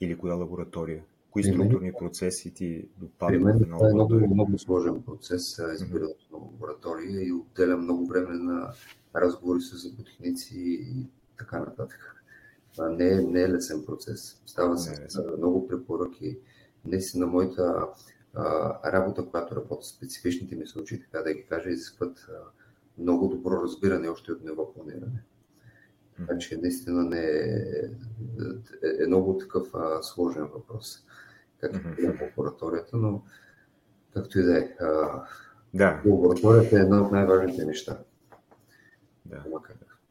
или 0.00 0.18
коя 0.18 0.34
лаборатория? 0.34 1.04
Кои 1.30 1.44
структурни 1.44 1.92
процеси 1.98 2.54
ти 2.54 2.88
допадат 2.98 3.34
една 3.34 3.76
лаборатория? 3.76 3.78
Това 3.78 3.90
е 3.90 3.92
много, 3.92 4.34
много 4.34 4.58
сложен 4.58 5.02
процес, 5.02 5.60
избирането 5.74 6.24
на 6.32 6.38
лаборатория 6.38 7.28
и 7.28 7.32
отделя 7.32 7.76
много 7.76 8.06
време 8.06 8.34
на 8.34 8.72
разговори 9.16 9.60
с 9.60 9.76
зъботехници 9.76 10.58
и 10.58 11.06
така 11.38 11.58
нататък. 11.58 12.24
Това 12.72 12.88
не 12.88 13.08
е, 13.08 13.20
не 13.20 13.42
е 13.42 13.48
лесен 13.48 13.84
процес. 13.86 14.42
Става 14.46 14.74
е 14.74 15.36
много 15.36 15.68
препоръки. 15.68 16.38
Наистина, 16.84 17.26
моята 17.26 17.86
а, 18.34 18.92
работа, 18.92 19.26
която 19.26 19.56
работя, 19.56 19.86
специфичните 19.86 20.56
ми 20.56 20.66
случаи, 20.66 21.00
така 21.00 21.22
да 21.22 21.34
ги 21.34 21.46
кажа, 21.48 21.70
изискват 21.70 22.26
а, 22.28 22.32
много 22.98 23.28
добро 23.28 23.62
разбиране 23.62 24.08
още 24.08 24.32
от 24.32 24.44
ниво 24.44 24.72
планиране. 24.74 25.22
Така 26.20 26.38
че 26.38 26.56
наистина 26.56 27.02
не 27.02 27.20
е, 27.20 27.44
е, 28.82 29.02
е 29.02 29.06
много 29.06 29.38
такъв 29.38 29.74
а, 29.74 30.02
сложен 30.02 30.42
въпрос, 30.42 31.04
както 31.60 31.88
е 31.88 32.18
лабораторията, 32.22 32.96
но 32.96 33.22
както 34.14 34.38
и 34.38 34.42
да 34.42 34.58
е. 34.58 34.76
Да. 35.74 36.02
Лабораторията 36.06 36.76
е 36.76 36.80
една 36.80 37.02
от 37.02 37.12
най-важните 37.12 37.64
неща. 37.64 37.98
Да. 39.24 39.44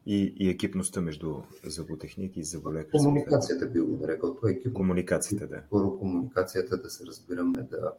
И, 0.06 0.34
и 0.38 0.50
екипността 0.50 1.02
между 1.02 1.36
зъботехник 1.66 2.38
и 2.38 2.44
зъболекар. 2.44 2.92
Комуникацията 2.92 3.68
би 3.68 3.80
го 3.80 3.98
нарекал. 4.02 4.36
Това 4.36 4.50
е 4.50 4.52
екип. 4.52 4.74
Комуникацията, 4.74 5.48
да. 5.48 5.62
Първо 5.70 6.00
комуникацията, 6.00 6.78
да 6.78 6.90
се 6.90 7.06
разбираме, 7.06 7.64
да 7.64 7.94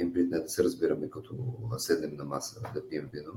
им 0.00 0.12
предвид 0.12 0.30
да 0.30 0.48
се 0.48 0.64
разбираме 0.64 1.10
като 1.10 1.34
седнем 1.78 2.16
на 2.16 2.24
маса 2.24 2.60
да 2.74 2.88
пием 2.88 3.08
вино. 3.12 3.32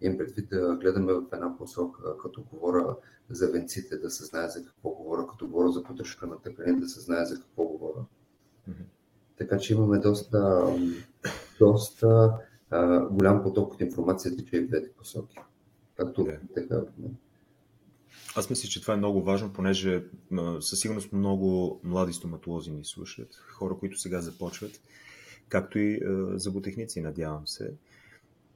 Им 0.00 0.18
предвид 0.18 0.48
да 0.48 0.76
гледаме 0.80 1.12
в 1.12 1.22
една 1.32 1.56
посока, 1.58 2.18
като 2.22 2.42
говоря 2.42 2.96
за 3.30 3.50
венците, 3.50 3.96
да 3.96 4.10
се 4.10 4.24
знае 4.24 4.48
за 4.48 4.64
какво 4.64 4.90
говоря, 4.90 5.26
като 5.26 5.46
говоря 5.46 5.72
за 5.72 5.84
поддръжка 5.84 6.26
на 6.26 6.42
тъкани, 6.42 6.80
да 6.80 6.88
се 6.88 7.00
знае 7.00 7.24
за 7.24 7.40
какво 7.40 7.64
говоря. 7.64 8.04
Mm-hmm. 8.68 8.84
Така 9.38 9.58
че 9.58 9.74
имаме 9.74 9.98
доста, 9.98 10.66
доста 11.58 12.38
а, 12.70 13.06
голям 13.06 13.42
поток 13.42 13.74
от 13.74 13.80
информация, 13.80 14.36
че 14.36 14.56
и 14.56 14.60
в 14.60 14.68
двете 14.68 14.92
посоки. 14.92 15.38
Както 15.96 16.20
yeah. 16.20 16.38
така. 16.54 16.80
Аз 18.36 18.50
мисля, 18.50 18.68
че 18.68 18.82
това 18.82 18.94
е 18.94 18.96
много 18.96 19.22
важно, 19.22 19.52
понеже 19.52 20.04
със 20.60 20.80
сигурност 20.80 21.12
много 21.12 21.80
млади 21.84 22.12
стоматолози 22.12 22.70
ни 22.70 22.84
слушат, 22.84 23.34
хора, 23.34 23.76
които 23.80 23.98
сега 23.98 24.20
започват, 24.20 24.80
както 25.54 25.78
и 25.78 26.00
зъботехници, 26.34 27.00
надявам 27.00 27.46
се. 27.46 27.74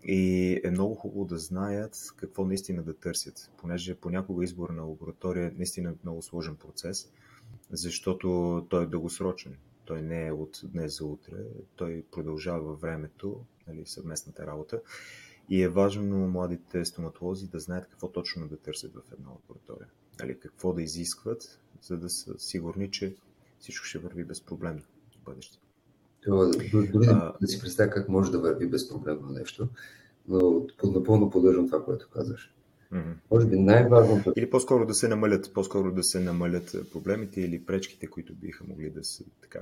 И 0.04 0.60
е 0.64 0.70
много 0.70 0.94
хубаво 0.94 1.24
да 1.24 1.38
знаят 1.38 2.12
какво 2.16 2.44
наистина 2.44 2.82
да 2.82 2.94
търсят, 2.94 3.50
понеже 3.58 3.94
понякога 3.94 4.44
избор 4.44 4.70
на 4.70 4.82
лаборатория 4.82 5.46
е 5.46 5.52
наистина 5.56 5.94
много 6.04 6.22
сложен 6.22 6.56
процес, 6.56 7.12
защото 7.70 8.66
той 8.70 8.84
е 8.84 8.86
дългосрочен. 8.86 9.56
Той 9.84 10.02
не 10.02 10.26
е 10.26 10.32
от 10.32 10.60
днес 10.64 10.98
за 10.98 11.04
утре, 11.04 11.36
той 11.76 12.04
продължава 12.10 12.60
във 12.60 12.80
времето, 12.80 13.40
нали, 13.68 13.86
съвместната 13.86 14.46
работа. 14.46 14.80
И 15.48 15.62
е 15.62 15.68
важно 15.68 16.28
младите 16.28 16.84
стоматолози 16.84 17.48
да 17.48 17.58
знаят 17.58 17.88
какво 17.88 18.08
точно 18.08 18.48
да 18.48 18.56
търсят 18.56 18.94
в 18.94 19.12
една 19.12 19.28
лаборатория. 19.28 19.88
Нали, 20.20 20.38
какво 20.38 20.72
да 20.72 20.82
изискват, 20.82 21.60
за 21.82 21.98
да 21.98 22.10
са 22.10 22.38
сигурни, 22.38 22.90
че 22.90 23.14
всичко 23.58 23.86
ще 23.86 23.98
върви 23.98 24.24
безпроблемно 24.24 24.82
в 24.82 25.24
бъдеще. 25.24 25.58
Дори 26.26 27.06
а... 27.08 27.32
да 27.40 27.46
си 27.46 27.60
представя 27.60 27.90
как 27.90 28.08
може 28.08 28.30
да 28.30 28.38
върви 28.38 28.66
безпроблемно 28.66 29.28
нещо, 29.28 29.68
но 30.28 30.66
напълно 30.84 31.30
поддържам 31.30 31.66
това, 31.66 31.84
което 31.84 32.08
казваш. 32.10 32.54
Mm-hmm. 32.92 33.14
Може 33.30 33.46
би 33.46 33.58
най-важното. 33.58 34.32
Или 34.36 34.50
по-скоро 34.50 34.86
да 34.86 34.94
се 34.94 35.08
намалят, 35.08 35.52
по-скоро 35.54 35.92
да 35.92 36.02
се 36.02 36.20
намалят 36.20 36.76
проблемите 36.92 37.40
или 37.40 37.64
пречките, 37.66 38.06
които 38.06 38.34
биха 38.34 38.64
могли 38.64 38.90
да 38.90 39.04
се 39.04 39.24
така 39.42 39.60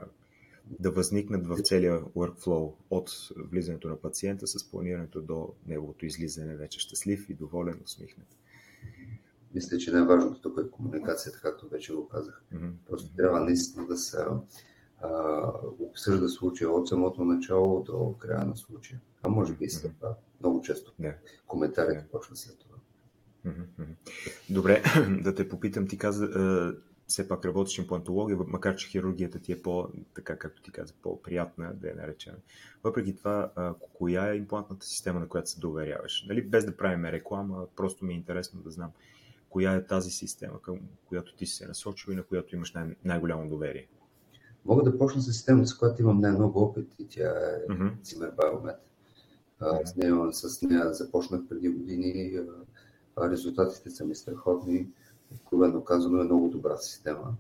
да 0.80 0.90
възникнат 0.90 1.46
в 1.46 1.58
целия 1.62 2.00
workflow 2.00 2.72
от 2.90 3.10
влизането 3.36 3.88
на 3.88 3.96
пациента 3.96 4.46
с 4.46 4.70
планирането 4.70 5.20
до 5.20 5.52
неговото 5.66 6.06
излизане 6.06 6.56
вече 6.56 6.80
щастлив 6.80 7.30
и 7.30 7.34
доволен, 7.34 7.80
усмихнат. 7.84 8.28
Мисля, 9.54 9.78
че 9.78 9.92
най-важното 9.92 10.40
тук 10.40 10.60
е 10.66 10.70
комуникацията, 10.70 11.40
както 11.42 11.68
вече 11.68 11.92
го 11.92 12.08
казах. 12.08 12.42
Mm-hmm. 12.54 12.72
Просто 12.90 13.16
трябва 13.16 13.40
наистина 13.40 13.86
да 13.86 13.96
се 13.96 14.16
обсъжда 15.78 16.28
случая 16.28 16.70
от 16.70 16.88
самото 16.88 17.24
начало 17.24 17.82
до 17.82 18.14
края 18.18 18.46
на 18.46 18.56
случая. 18.56 19.00
А 19.22 19.28
може 19.28 19.54
би 19.54 19.64
и 19.64 19.70
след 19.70 19.96
това. 19.96 20.14
Много 20.40 20.62
често 20.62 20.92
yeah. 21.00 21.14
коментарите 21.46 22.04
yeah. 22.04 22.10
почва 22.10 22.36
след 22.36 22.58
това. 22.58 22.76
Добре, 24.50 24.82
да 25.22 25.34
те 25.34 25.48
попитам, 25.48 25.88
ти 25.88 25.98
каза, 25.98 26.28
все 27.06 27.28
пак 27.28 27.44
работиш 27.44 27.78
имплантология, 27.78 28.38
макар 28.46 28.76
че 28.76 28.88
хирургията 28.88 29.38
ти 29.38 29.52
е 29.52 29.62
по, 29.62 29.88
така 30.14 30.38
както 30.38 30.62
ти 30.62 30.70
каза, 30.70 30.94
по-приятна, 31.02 31.74
да 31.74 31.88
я 31.88 31.94
наречем. 31.94 32.34
Въпреки 32.84 33.16
това, 33.16 33.50
коя 33.94 34.32
е 34.32 34.36
имплантната 34.36 34.86
система, 34.86 35.20
на 35.20 35.28
която 35.28 35.50
се 35.50 35.60
доверяваш? 35.60 36.24
Нали, 36.28 36.42
без 36.42 36.64
да 36.64 36.76
правим 36.76 37.04
реклама, 37.04 37.66
просто 37.76 38.04
ми 38.04 38.12
е 38.12 38.16
интересно 38.16 38.60
да 38.60 38.70
знам 38.70 38.90
коя 39.50 39.74
е 39.74 39.86
тази 39.86 40.10
система, 40.10 40.62
към 40.62 40.80
която 41.08 41.34
ти 41.34 41.46
се 41.46 41.66
насочил 41.66 42.12
и 42.12 42.16
на 42.16 42.22
която 42.22 42.56
имаш 42.56 42.72
най- 42.72 42.96
най-голямо 43.04 43.48
доверие. 43.48 43.88
Мога 44.66 44.82
да 44.82 44.98
почна 44.98 45.22
с 45.22 45.32
системата, 45.32 45.66
с 45.66 45.78
която 45.78 46.02
имам 46.02 46.20
най-много 46.20 46.60
опит 46.60 46.94
и 46.98 47.08
тя 47.08 47.28
е 47.28 47.72
mm-hmm. 47.72 48.00
Zimmer 48.02 48.34
Biomet. 48.34 48.76
С 49.84 49.96
нея, 49.96 50.32
с 50.32 50.62
нея 50.62 50.94
започнах 50.94 51.40
преди 51.48 51.68
години. 51.68 52.40
Резултатите 53.18 53.90
са 53.90 54.04
ми 54.04 54.14
страхотни 54.14 54.88
откровено 55.34 55.84
казано, 55.84 56.20
е 56.20 56.24
много 56.24 56.48
добра 56.48 56.76
система. 56.76 57.34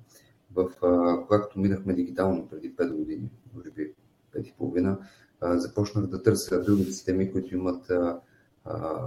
В, 0.54 0.70
а, 0.82 1.20
когато 1.26 1.60
минахме 1.60 1.94
дигитално 1.94 2.48
преди 2.48 2.76
5 2.76 2.92
години, 2.92 3.30
може 3.54 3.70
би 3.70 3.94
5 4.34 4.48
и 4.48 4.54
половина, 4.58 4.98
а, 5.40 5.58
започнах 5.58 6.06
да 6.06 6.22
търся 6.22 6.62
други 6.62 6.84
системи, 6.84 7.32
които 7.32 7.54
имат 7.54 7.90
а, 7.90 8.20
а, 8.64 9.00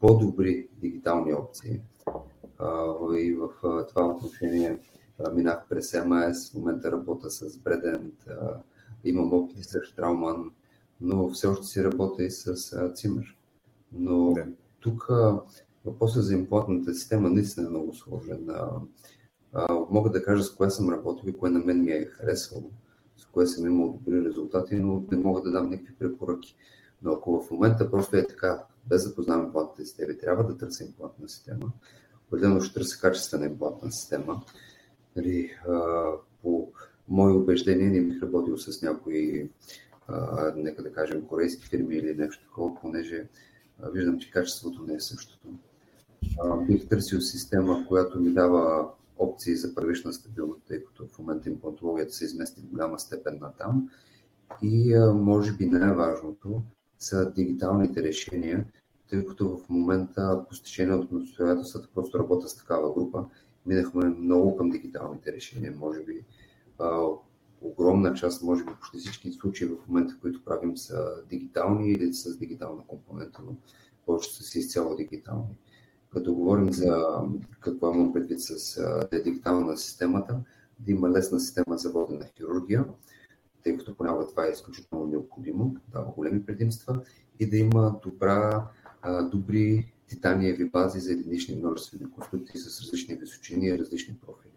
по-добри 0.00 0.68
дигитални 0.80 1.34
опции. 1.34 1.80
А, 2.58 2.94
и 3.18 3.34
в 3.34 3.48
а, 3.64 3.86
това 3.86 4.06
отношение 4.06 4.78
минах 5.34 5.66
през 5.68 5.92
MAS, 5.92 6.52
в 6.52 6.54
момента 6.54 6.92
работя 6.92 7.30
с 7.30 7.58
а, 8.28 8.60
имам 9.04 9.32
опити 9.32 9.62
с 9.62 9.80
Traumан, 9.96 10.50
но 11.00 11.30
все 11.30 11.46
още 11.46 11.66
си 11.66 11.84
работя 11.84 12.24
и 12.24 12.30
с 12.30 12.54
Цимер. 12.94 13.36
Но 13.92 14.32
да. 14.32 14.46
тук 14.80 15.10
Въпросът 15.86 16.24
за 16.24 16.34
имплантната 16.34 16.94
система 16.94 17.30
наистина 17.30 17.66
е 17.66 17.70
много 17.70 17.94
сложен. 17.94 18.48
мога 19.90 20.10
да 20.10 20.22
кажа 20.22 20.42
с 20.42 20.54
кое 20.54 20.70
съм 20.70 20.90
работил 20.90 21.28
и 21.28 21.32
кое 21.32 21.50
на 21.50 21.58
мен 21.58 21.84
ми 21.84 21.90
е 21.90 22.04
харесвало, 22.04 22.70
с 23.16 23.26
кое 23.26 23.46
съм 23.46 23.66
имал 23.66 23.92
добри 23.92 24.24
резултати, 24.24 24.76
но 24.76 25.04
не 25.10 25.18
мога 25.18 25.42
да 25.42 25.50
дам 25.50 25.70
никакви 25.70 25.94
препоръки. 25.94 26.56
Но 27.02 27.12
ако 27.12 27.40
в 27.40 27.50
момента 27.50 27.90
просто 27.90 28.16
е 28.16 28.26
така, 28.26 28.64
без 28.86 29.08
да 29.08 29.14
познавам 29.14 29.46
имплантната 29.46 29.84
система, 29.84 30.18
трябва 30.18 30.44
да 30.44 30.56
търся 30.56 30.84
имплантна 30.84 31.28
система, 31.28 31.72
определено 32.26 32.60
ще 32.60 32.74
търся 32.74 33.00
качествена 33.00 33.46
имплантна 33.46 33.92
система. 33.92 34.42
Нали, 35.16 35.50
по 36.42 36.72
мои 37.08 37.32
убеждения 37.32 37.90
не 37.90 38.00
бих 38.00 38.22
работил 38.22 38.58
с 38.58 38.82
някои, 38.82 39.50
нека 40.56 40.82
да 40.82 40.92
кажем, 40.92 41.26
корейски 41.26 41.66
фирми 41.66 41.96
или 41.96 42.14
нещо 42.14 42.44
такова, 42.44 42.80
понеже 42.80 43.28
виждам, 43.92 44.18
че 44.18 44.30
качеството 44.30 44.82
не 44.82 44.94
е 44.94 45.00
същото 45.00 45.38
бих 46.66 46.88
търсил 46.88 47.20
система, 47.20 47.84
която 47.88 48.20
ми 48.20 48.32
дава 48.32 48.88
опции 49.18 49.56
за 49.56 49.74
първична 49.74 50.12
стабилност, 50.12 50.62
тъй 50.68 50.84
като 50.84 51.06
в 51.06 51.18
момента 51.18 51.48
имплантологията 51.48 52.12
се 52.12 52.24
измести 52.24 52.60
в 52.60 52.66
голяма 52.66 52.98
степен 52.98 53.38
на 53.40 53.52
там. 53.52 53.90
И 54.62 54.94
може 55.14 55.52
би 55.52 55.66
най-важното 55.66 56.62
са 56.98 57.32
дигиталните 57.32 58.02
решения, 58.02 58.64
тъй 59.10 59.26
като 59.26 59.48
в 59.48 59.68
момента 59.68 60.44
по 60.48 60.54
стечение 60.54 60.94
от 60.94 61.12
настоятелствата 61.12 61.88
просто 61.94 62.18
работя 62.18 62.48
с 62.48 62.56
такава 62.56 62.94
група. 62.94 63.24
Минахме 63.66 64.04
много 64.04 64.56
към 64.56 64.70
дигиталните 64.70 65.32
решения. 65.32 65.74
Може 65.78 66.00
би 66.00 66.24
огромна 67.60 68.14
част, 68.14 68.42
може 68.42 68.64
би 68.64 68.70
почти 68.80 68.98
всички 68.98 69.32
случаи 69.32 69.68
в 69.68 69.88
момента, 69.88 70.16
които 70.20 70.44
правим 70.44 70.76
са 70.76 71.22
дигитални 71.28 71.92
или 71.92 72.14
с 72.14 72.38
дигитална 72.38 72.82
компонента, 72.86 73.42
но 73.46 73.56
повечето 74.06 74.42
са 74.42 74.58
изцяло 74.58 74.96
дигитални. 74.96 75.58
Като 76.12 76.34
говорим 76.34 76.72
за 76.72 77.06
какво 77.60 77.94
имам 77.94 78.12
предвид 78.12 78.40
с 78.40 78.80
дигитална 79.24 79.76
системата, 79.76 80.40
да 80.78 80.90
има 80.92 81.10
лесна 81.10 81.40
система 81.40 81.78
за 81.78 81.92
водена 81.92 82.26
хирургия, 82.36 82.84
тъй 83.62 83.76
като 83.76 83.96
понякога 83.96 84.26
това 84.26 84.46
е 84.46 84.50
изключително 84.50 85.06
необходимо, 85.06 85.76
дава 85.88 86.12
големи 86.12 86.46
предимства, 86.46 87.02
и 87.38 87.50
да 87.50 87.56
има 87.56 88.00
добра, 88.02 88.68
добри 89.30 89.92
титаниеви 90.08 90.64
бази 90.64 91.00
за 91.00 91.12
единични 91.12 91.56
множествени 91.56 92.10
конструкции 92.10 92.60
с 92.60 92.80
различни 92.80 93.14
височини 93.14 93.66
и 93.66 93.78
различни 93.78 94.16
профили. 94.26 94.52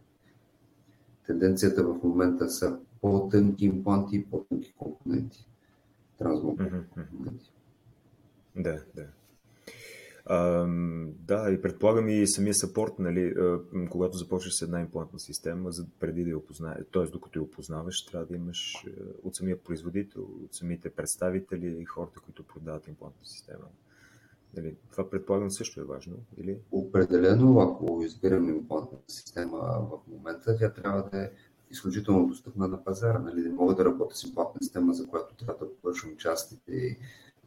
Тенденцията 1.28 1.84
в 1.84 2.04
момента 2.04 2.50
са 2.50 2.80
по-тънки 3.02 3.66
импланти 3.66 4.16
и 4.16 4.26
по-тънки 4.26 4.74
компоненти. 4.78 5.48
Трансмонтажни 6.18 6.80
компоненти. 6.94 7.52
Да, 8.56 8.84
да. 8.96 9.08
А, 10.26 10.68
да, 11.28 11.52
и 11.52 11.62
предполагам 11.62 12.10
и 12.10 12.28
самия 12.28 12.54
сапорт, 12.54 13.00
нали, 13.00 13.36
когато 13.90 14.18
започнеш 14.18 14.54
с 14.54 14.62
една 14.62 14.82
имплантна 14.82 15.20
система, 15.20 15.72
за, 15.72 15.86
преди 16.00 16.24
да 16.24 16.30
я 16.30 16.38
опознаеш, 16.38 16.86
т.е. 16.94 17.04
докато 17.04 17.40
я 17.40 17.44
опознаваш, 17.44 18.06
трябва 18.06 18.26
да 18.26 18.36
имаш 18.36 18.86
от 19.24 19.36
самия 19.36 19.64
производител, 19.64 20.22
от 20.22 20.54
самите 20.56 20.90
представители 20.90 21.78
и 21.82 21.86
хората, 21.86 22.20
които 22.20 22.44
продават 22.44 22.88
имплантна 22.88 23.26
система. 23.26 23.66
Нали, 24.58 24.76
това 24.92 25.10
предполагам 25.10 25.52
също 25.52 25.82
е 25.82 25.84
важно, 25.84 26.18
или? 26.38 26.60
Определено, 26.72 27.60
ако 27.60 28.04
избираме 28.04 28.52
имплантната 28.52 29.04
система 29.12 29.58
в 29.92 30.00
момента, 30.08 30.58
тя 30.58 30.74
трябва 30.74 31.10
да 31.12 31.24
е 31.24 31.32
изключително 31.72 32.28
достъпна 32.28 32.68
на 32.68 32.84
пазара. 32.84 33.20
Нали? 33.20 33.42
Не 33.42 33.50
мога 33.50 33.76
да 33.76 33.86
работя 33.86 34.16
с 34.16 34.24
имплантна 34.24 34.62
система, 34.62 34.94
за 34.94 35.08
която 35.08 35.36
трябва 35.36 35.66
да 35.66 35.76
повършвам 35.76 36.18
частите 36.18 36.72
и 36.72 36.98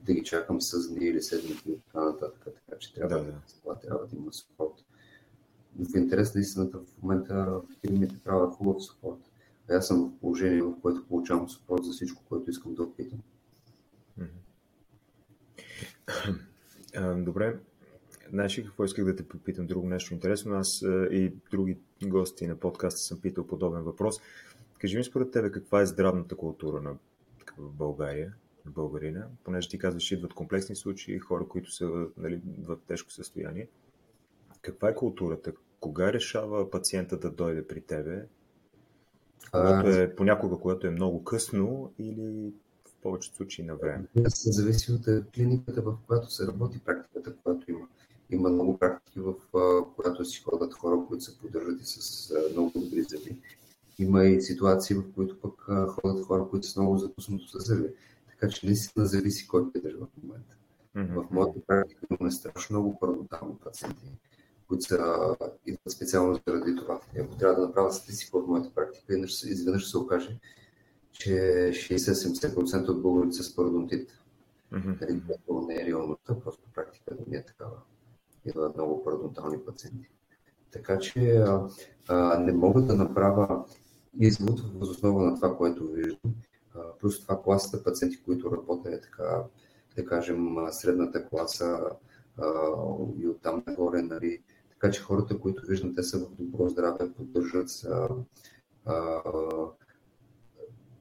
да 0.00 0.14
ги 0.14 0.22
чакам 0.22 0.60
с 0.60 0.88
дни 0.88 1.06
или 1.06 1.22
седмици 1.22 1.70
и 1.70 1.80
така 1.80 2.04
нататък. 2.04 2.44
Така 2.44 2.78
че 2.78 2.94
трябва 2.94 3.18
да, 3.18 3.24
да. 3.24 3.38
Това 3.62 3.78
трябва 3.78 4.06
да 4.06 4.16
има 4.16 4.32
спорт. 4.32 4.84
В 5.78 5.96
интерес 5.96 6.34
на 6.34 6.40
истината 6.40 6.78
в 6.78 7.02
момента 7.02 7.60
фирмите 7.80 8.18
правят 8.24 8.54
хубав 8.54 8.84
спорт. 8.84 9.30
А 9.70 9.74
аз 9.74 9.86
съм 9.86 10.04
в 10.04 10.20
положение, 10.20 10.62
в 10.62 10.74
което 10.82 11.06
получавам 11.08 11.48
спорт 11.48 11.84
за 11.84 11.92
всичко, 11.92 12.22
което 12.28 12.50
искам 12.50 12.74
да 12.74 12.82
опитам. 12.82 13.18
Добре. 17.16 17.58
Знаеш 18.30 18.58
ли 18.58 18.64
какво 18.64 18.84
исках 18.84 19.04
да 19.04 19.16
те 19.16 19.28
попитам? 19.28 19.66
Друго 19.66 19.88
нещо 19.88 20.14
интересно. 20.14 20.54
Аз 20.54 20.82
и 21.10 21.32
други 21.50 21.78
гости 22.04 22.46
на 22.46 22.56
подкаста 22.56 23.00
съм 23.00 23.20
питал 23.20 23.46
подобен 23.46 23.82
въпрос. 23.82 24.20
Кажи 24.78 24.96
ми 24.96 25.04
според 25.04 25.30
тебе 25.30 25.50
каква 25.50 25.80
е 25.80 25.86
здравната 25.86 26.36
култура 26.36 26.80
на 26.80 26.96
в 27.58 27.72
България, 27.72 28.34
на 28.66 28.70
българина, 28.70 29.26
понеже 29.44 29.68
ти 29.68 29.78
казваш, 29.78 30.12
идват 30.12 30.34
комплексни 30.34 30.76
случаи, 30.76 31.18
хора, 31.18 31.48
които 31.48 31.72
са 31.72 32.06
нали, 32.16 32.40
в 32.58 32.76
тежко 32.86 33.12
състояние. 33.12 33.68
Каква 34.62 34.88
е 34.88 34.94
културата? 34.94 35.52
Кога 35.80 36.12
решава 36.12 36.70
пациента 36.70 37.18
да 37.18 37.30
дойде 37.30 37.66
при 37.66 37.80
тебе? 37.80 38.26
Когато 39.52 39.88
е, 39.88 40.14
понякога, 40.14 40.56
когато 40.56 40.86
е 40.86 40.90
много 40.90 41.24
късно 41.24 41.92
или 41.98 42.52
повечето 43.02 43.36
случаи 43.36 43.64
на 43.64 43.76
време? 43.76 44.04
Зависи 44.26 44.92
от 44.92 45.32
клиниката, 45.34 45.82
в 45.82 45.96
която 46.06 46.30
се 46.30 46.46
работи, 46.46 46.80
практиката, 46.84 47.36
която 47.36 47.70
има. 47.70 47.88
Има 48.30 48.48
много 48.48 48.78
практики, 48.78 49.20
в 49.20 49.34
която 49.96 50.24
си 50.24 50.42
ходят 50.42 50.74
хора, 50.74 51.04
които 51.08 51.24
се 51.24 51.38
поддържат 51.38 51.80
и 51.80 51.84
с 51.84 52.34
много 52.52 52.72
добри 52.76 53.02
зъби. 53.02 53.36
Има 53.98 54.24
и 54.24 54.42
ситуации, 54.42 54.96
в 54.96 55.04
които 55.14 55.40
пък 55.40 55.62
ходят 55.88 56.26
хора, 56.26 56.46
които 56.50 56.66
са 56.66 56.80
много 56.80 56.98
запуснато 56.98 57.48
с 57.48 57.66
зъби. 57.66 57.88
Така 58.30 58.48
че 58.48 58.66
наистина 58.66 59.06
зависи 59.06 59.48
кой 59.48 59.64
държа 59.82 59.96
в 59.96 60.22
момента. 60.22 60.56
Mm-hmm. 60.96 61.26
В 61.26 61.30
моята 61.30 61.60
практика 61.66 62.06
имаме 62.10 62.30
страшно 62.32 62.78
много 62.78 62.98
парадоксални 62.98 63.54
пациенти, 63.64 64.06
които 64.68 64.84
са, 64.84 65.36
идват 65.66 65.92
специално 65.92 66.40
заради 66.46 66.76
това. 66.76 67.00
Ако 67.20 67.36
трябва 67.36 67.60
да 67.60 67.66
направя 67.66 67.92
статистика 67.92 68.38
от 68.38 68.48
моята 68.48 68.70
практика, 68.74 69.18
изведнъж 69.44 69.90
се 69.90 69.98
окаже, 69.98 70.38
че 71.12 71.30
60-70% 71.30 72.88
от 72.88 73.02
българите 73.02 73.36
са 73.36 73.42
с 73.42 73.56
пародонтит. 73.56 74.10
Mm-hmm. 74.72 75.38
Това 75.46 75.66
не 75.66 75.74
е 75.74 75.86
реалността, 75.86 76.40
просто 76.40 76.62
практиката 76.74 77.22
ми 77.26 77.36
е 77.36 77.44
такава 77.44 77.76
идват 78.44 78.76
много 78.76 79.04
парадонтални 79.04 79.58
пациенти. 79.58 80.10
Така 80.70 80.98
че 80.98 81.36
а, 81.36 81.68
а, 82.08 82.38
не 82.38 82.52
мога 82.52 82.82
да 82.82 82.94
направя 82.94 83.64
извод 84.18 84.60
въз 84.74 84.88
основа 84.88 85.22
на 85.22 85.34
това, 85.34 85.56
което 85.56 85.88
виждам. 85.88 86.34
А, 86.74 86.80
плюс 87.00 87.20
това 87.20 87.42
класата 87.42 87.84
пациенти, 87.84 88.22
които 88.22 88.52
работят 88.52 88.92
е 88.92 89.00
така, 89.00 89.44
да 89.96 90.04
кажем, 90.04 90.56
средната 90.70 91.28
класа 91.28 91.80
а, 92.38 92.46
и 93.18 93.28
оттам 93.28 93.62
нагоре, 93.66 94.02
нали. 94.02 94.42
Така 94.70 94.90
че 94.90 95.02
хората, 95.02 95.40
които 95.40 95.66
виждам, 95.66 95.94
те 95.94 96.02
са 96.02 96.18
в 96.18 96.34
добро 96.38 96.68
здраве, 96.68 97.12
поддържат 97.12 97.70
са, 97.70 98.08
а, 98.84 99.22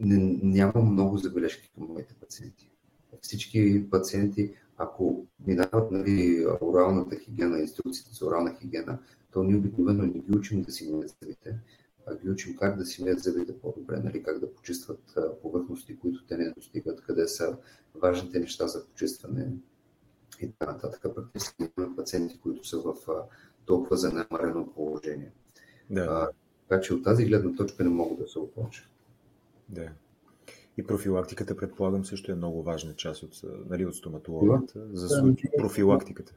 не, 0.02 0.40
нямам 0.44 0.92
много 0.92 1.18
забележки 1.18 1.72
към 1.76 1.88
моите 1.88 2.14
пациенти. 2.14 2.72
Всички 3.22 3.90
пациенти 3.90 4.54
ако 4.82 5.26
минават 5.48 5.92
нали, 5.92 6.46
оралната 6.62 7.16
хигиена, 7.16 7.60
инструкциите 7.60 8.14
за 8.14 8.26
орална 8.26 8.56
хигиена, 8.62 9.00
то 9.32 9.44
ние 9.44 9.56
обикновено 9.56 10.04
не 10.04 10.20
ги 10.20 10.38
учим 10.38 10.62
да 10.62 10.72
си 10.72 10.92
мият 10.92 11.16
зъбите, 11.22 11.60
а 12.08 12.16
ги 12.16 12.30
учим 12.30 12.56
как 12.58 12.78
да 12.78 12.86
си 12.86 13.04
мият 13.04 13.20
зъбите 13.20 13.60
по-добре, 13.60 14.00
нали, 14.04 14.24
как 14.24 14.40
да 14.40 14.54
почистват 14.54 15.18
повърхности, 15.42 16.00
които 16.00 16.26
те 16.26 16.38
не 16.38 16.52
достигат, 16.52 17.02
къде 17.02 17.28
са 17.28 17.58
важните 17.96 18.40
неща 18.40 18.68
за 18.68 18.86
почистване 18.86 19.48
и 20.42 20.52
така 20.52 20.72
нататък. 20.72 21.16
Практически 21.16 21.64
имаме 21.78 21.96
пациенти, 21.96 22.40
които 22.40 22.68
са 22.68 22.80
в 22.80 22.96
толкова 23.66 23.98
занемарено 23.98 24.74
положение. 24.74 25.32
Да. 25.90 26.02
А, 26.02 26.30
така 26.70 26.82
че 26.82 26.94
от 26.94 27.04
тази 27.04 27.26
гледна 27.26 27.56
точка 27.56 27.84
не 27.84 27.90
мога 27.90 28.24
да 28.24 28.28
се 28.30 28.40
оплача. 28.40 28.90
Да. 29.72 29.90
И 30.78 30.84
профилактиката, 30.84 31.58
предполагам, 31.58 32.06
също 32.06 32.32
е 32.32 32.36
много 32.36 32.64
важна 32.64 32.94
част 32.94 33.24
от, 33.24 33.42
нали, 33.70 33.86
от 33.86 33.96
стоматологията. 33.96 34.88
За 34.94 35.10
случай, 35.10 35.52
профилактиката. 35.58 36.34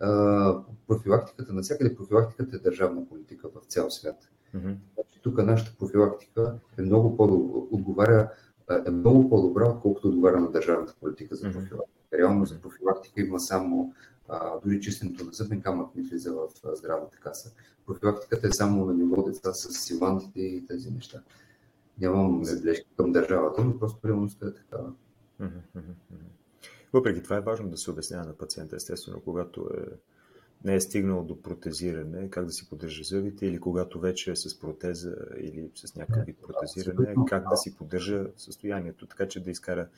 А, 0.00 0.62
профилактиката, 0.88 1.52
навсякъде 1.52 1.96
профилактиката 1.96 2.56
е 2.56 2.58
държавна 2.58 3.08
политика 3.08 3.48
в 3.48 3.66
цял 3.66 3.90
свят. 3.90 4.28
Mm-hmm. 4.56 4.76
Тук 5.22 5.38
нашата 5.38 5.76
профилактика 5.78 6.58
е 6.78 6.82
много 6.82 7.16
по 7.16 7.24
отговаря 7.70 8.30
е 8.86 8.90
много 8.90 9.30
по-добра, 9.30 9.68
отколкото 9.68 10.08
отговаря 10.08 10.40
на 10.40 10.50
държавната 10.50 10.94
политика 11.00 11.36
за 11.36 11.52
профилактика. 11.52 12.18
Реално 12.18 12.46
за 12.46 12.60
профилактика 12.60 13.20
има 13.20 13.40
само 13.40 13.94
а, 14.28 14.60
дори 14.64 14.80
чистенето 14.80 15.24
на 15.24 15.32
зъбен 15.32 15.60
камък 15.60 15.94
не 15.96 16.02
влиза 16.02 16.32
в 16.32 16.48
здравната 16.76 17.16
каса. 17.16 17.52
Профилактиката 17.86 18.46
е 18.46 18.52
само 18.52 18.84
на 18.84 18.94
ниво 18.94 19.22
деца 19.22 19.52
с 19.52 19.72
силантите 19.72 20.40
и 20.40 20.66
тези 20.66 20.90
неща. 20.90 21.22
Нямам 22.00 22.44
забележки 22.44 22.86
към 22.96 23.12
държавата, 23.12 23.64
но 23.64 23.78
просто 23.78 24.08
реалността 24.08 24.46
е 24.46 24.54
такава. 24.54 24.92
Въпреки 26.92 27.22
това 27.22 27.36
е 27.36 27.40
важно 27.40 27.68
да 27.68 27.76
се 27.76 27.90
обяснява 27.90 28.24
на 28.24 28.32
пациента, 28.32 28.76
естествено, 28.76 29.20
когато 29.24 29.70
е, 29.76 29.84
не 30.64 30.74
е 30.74 30.80
стигнал 30.80 31.24
до 31.24 31.42
протезиране, 31.42 32.30
как 32.30 32.44
да 32.44 32.52
си 32.52 32.68
поддържа 32.68 33.04
зъбите, 33.04 33.46
или 33.46 33.60
когато 33.60 34.00
вече 34.00 34.30
е 34.30 34.36
с 34.36 34.60
протеза 34.60 35.16
или 35.40 35.70
с 35.74 35.96
някакъв 35.96 36.26
вид 36.26 36.36
протезиране, 36.42 37.14
как 37.28 37.48
да 37.50 37.56
си 37.56 37.76
поддържа 37.76 38.26
състоянието, 38.36 39.06
така 39.06 39.28
че 39.28 39.42
да 39.42 39.50
изкара 39.50 39.88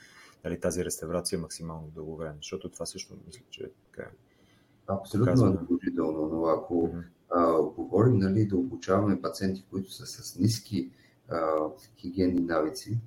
нали, 0.45 0.61
тази 0.61 0.85
реставрация 0.85 1.38
максимално 1.38 1.88
дълго 1.95 2.17
време. 2.17 2.37
Защото 2.37 2.69
това 2.69 2.87
също 2.87 3.15
мисля, 3.27 3.43
че 3.51 3.65
е 3.65 3.69
така. 3.91 4.11
Абсолютно 4.87 5.67
положително, 5.67 6.29
но 6.29 6.47
ако 6.47 6.75
mm-hmm. 6.75 7.05
а, 7.31 7.62
говорим 7.62 8.19
нали, 8.19 8.47
да 8.47 8.57
обучаваме 8.57 9.21
пациенти, 9.21 9.65
които 9.71 9.93
са 9.93 10.07
с 10.07 10.38
ниски 10.38 10.91
а, 11.29 11.69
хигиенни 11.97 12.41
навици. 12.41 12.99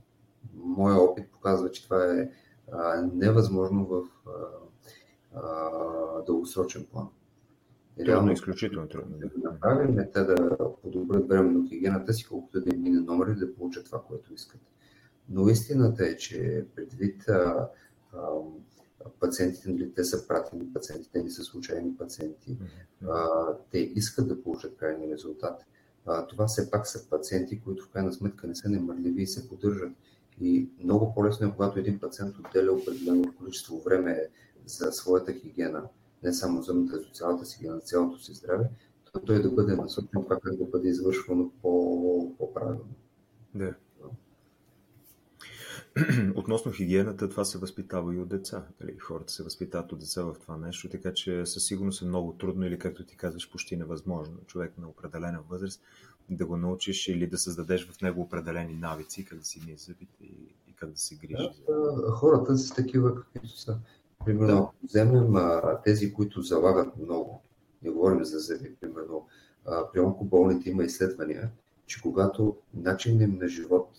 Моя 0.54 0.96
опит 0.96 1.32
показва, 1.32 1.72
че 1.72 1.84
това 1.84 2.06
е 2.06 2.30
а, 2.72 3.02
невъзможно 3.14 3.86
в 3.86 4.04
а, 4.28 4.32
а, 5.36 6.24
дългосрочен 6.26 6.86
план. 6.92 7.08
Реално 8.00 8.30
е 8.30 8.34
изключително 8.34 8.88
трудно. 8.88 9.18
Да 9.18 9.50
направим 9.50 10.00
е 10.00 10.12
те 10.12 10.24
да 10.24 10.58
подобрят 10.82 11.28
временно 11.28 11.68
хигиената 11.68 12.14
си, 12.14 12.26
колкото 12.26 12.62
да 12.62 12.76
им 12.76 12.82
мине 12.82 13.00
номер 13.00 13.28
и 13.28 13.40
да 13.40 13.56
получат 13.56 13.86
това, 13.86 14.02
което 14.08 14.34
искат. 14.34 14.62
Но 15.30 15.50
истината 15.50 16.08
е, 16.08 16.18
че 16.18 16.66
предвид 16.76 17.30
а, 17.30 17.70
а, 18.14 18.20
пациентите, 19.20 19.70
нали, 19.70 19.94
те 19.94 20.04
са 20.04 20.28
пратени 20.28 20.74
пациенти, 20.74 21.10
те 21.12 21.24
не 21.24 21.30
са 21.30 21.44
случайни 21.44 21.98
пациенти, 21.98 22.58
а, 23.08 23.30
те 23.72 23.80
искат 23.80 24.28
да 24.28 24.44
получат 24.44 24.78
крайния 24.78 25.14
резултат 25.14 25.66
това 26.30 26.48
все 26.48 26.72
пак 26.72 26.88
са 26.88 27.10
пациенти, 27.10 27.62
които 27.62 27.84
в 27.84 27.90
крайна 27.90 28.14
сметка 28.14 28.48
не 28.48 28.56
са 28.56 28.70
немърливи 28.70 29.22
и 29.22 29.28
се 29.28 29.50
поддържат. 29.50 29.92
И 30.42 30.70
много 30.84 31.14
по-лесно 31.14 31.48
е, 31.48 31.52
когато 31.52 31.80
един 31.80 32.00
пациент 32.00 32.36
отделя 32.38 32.72
определено 32.72 33.34
количество 33.38 33.82
време 33.82 34.28
за 34.66 34.92
своята 34.92 35.34
хигиена, 35.34 35.84
не 36.24 36.34
само 36.34 36.62
за 36.62 36.74
цялата 37.14 37.46
си 37.46 37.58
хигиена, 37.58 37.80
цялото 37.80 38.20
си 38.20 38.34
здраве, 38.34 38.70
то 39.12 39.20
той 39.20 39.42
да 39.42 39.50
бъде 39.50 39.76
насочен 39.76 40.26
как 40.30 40.40
да 40.58 40.66
бъде 40.66 40.90
извършвано 40.90 41.52
по-правилно. 41.62 42.86
Да. 43.56 43.74
Относно 46.36 46.72
хигиената, 46.72 47.30
това 47.30 47.46
се 47.46 47.58
възпитава 47.58 48.16
и 48.16 48.20
от 48.20 48.30
деца. 48.30 48.68
Дали, 48.82 48.98
хората 48.98 49.34
се 49.34 49.44
възпитават 49.44 49.92
от 49.92 50.00
деца 50.00 50.24
в 50.24 50.36
това 50.42 50.58
нещо, 50.58 50.90
така 50.90 51.14
че 51.14 51.46
със 51.46 51.66
сигурност 51.66 52.02
е 52.02 52.06
много 52.06 52.34
трудно 52.34 52.66
или, 52.66 52.80
както 52.80 53.06
ти 53.06 53.18
казваш, 53.18 53.52
почти 53.52 53.78
невъзможно 53.78 54.38
човек 54.48 54.78
на 54.78 54.90
определена 54.90 55.40
възраст 55.50 55.82
да 56.30 56.46
го 56.46 56.58
научиш 56.58 57.08
или 57.08 57.28
да 57.28 57.38
създадеш 57.38 57.90
в 57.90 58.02
него 58.02 58.22
определени 58.22 58.74
навици, 58.74 59.26
как 59.26 59.40
да 59.40 59.46
си 59.46 59.62
мие 59.66 59.78
зъбите 59.78 60.24
и, 60.24 60.56
и 60.68 60.74
как 60.76 60.92
да 60.92 60.98
се 60.98 61.16
грижи. 61.16 61.50
Да, 61.68 62.12
хората 62.12 62.58
са 62.58 62.76
такива, 62.76 63.16
каквито 63.16 63.60
са. 63.60 63.78
Примерно, 64.26 64.48
да. 64.56 64.88
вземем 64.88 65.36
а, 65.36 65.82
тези, 65.84 66.14
които 66.14 66.42
залагат 66.42 66.98
много, 66.98 67.44
не 67.84 67.90
говорим 67.90 68.26
за 68.26 68.40
зъби, 68.40 68.76
примерно, 68.82 69.28
а, 69.66 69.92
при 69.92 70.00
онкоболните 70.00 70.70
има 70.70 70.84
изследвания, 70.84 71.52
че 71.86 72.02
когато 72.02 72.58
начин 72.74 73.22
им 73.22 73.38
на 73.42 73.48
живот 73.48 73.90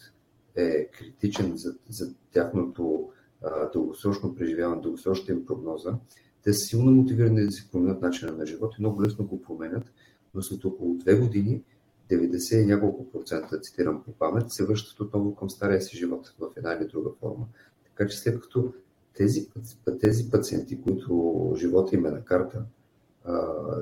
е 0.57 0.87
критичен 0.87 1.57
за, 1.57 1.75
за 1.89 2.15
тяхното 2.33 3.11
а, 3.43 3.71
дългосрочно 3.71 4.35
преживяване, 4.35 4.83
дългосрочната 4.83 5.33
им 5.33 5.47
прогноза, 5.47 5.99
те 6.43 6.53
са 6.53 6.67
силно 6.67 6.93
мотивирани 6.93 7.45
да 7.45 7.53
си 7.53 7.69
променят 7.73 8.03
начина 8.03 8.33
на 8.33 8.47
живот 8.47 8.75
и 8.79 8.83
много 8.83 9.03
лесно 9.03 9.27
го 9.27 9.43
променят, 9.43 9.93
но 10.35 10.43
след 10.43 10.65
около 10.65 10.95
две 10.95 11.15
години 11.15 11.63
90 12.11 12.63
и 12.63 12.67
няколко 12.67 13.11
процента, 13.11 13.61
цитирам 13.61 14.03
по 14.03 14.13
памет, 14.13 14.51
се 14.51 14.67
връщат 14.67 15.01
отново 15.01 15.35
към 15.35 15.51
стария 15.51 15.81
си 15.81 15.97
живот 15.97 16.35
в 16.39 16.51
една 16.57 16.73
или 16.73 16.89
друга 16.89 17.11
форма. 17.21 17.47
Така 17.85 18.07
че 18.09 18.19
след 18.19 18.41
като 18.41 18.73
тези, 19.15 19.49
тези 20.01 20.31
пациенти, 20.31 20.81
които 20.81 21.53
живота 21.57 21.97
им 21.97 22.07
е 22.07 22.11
на 22.11 22.25
карта, 22.25 22.65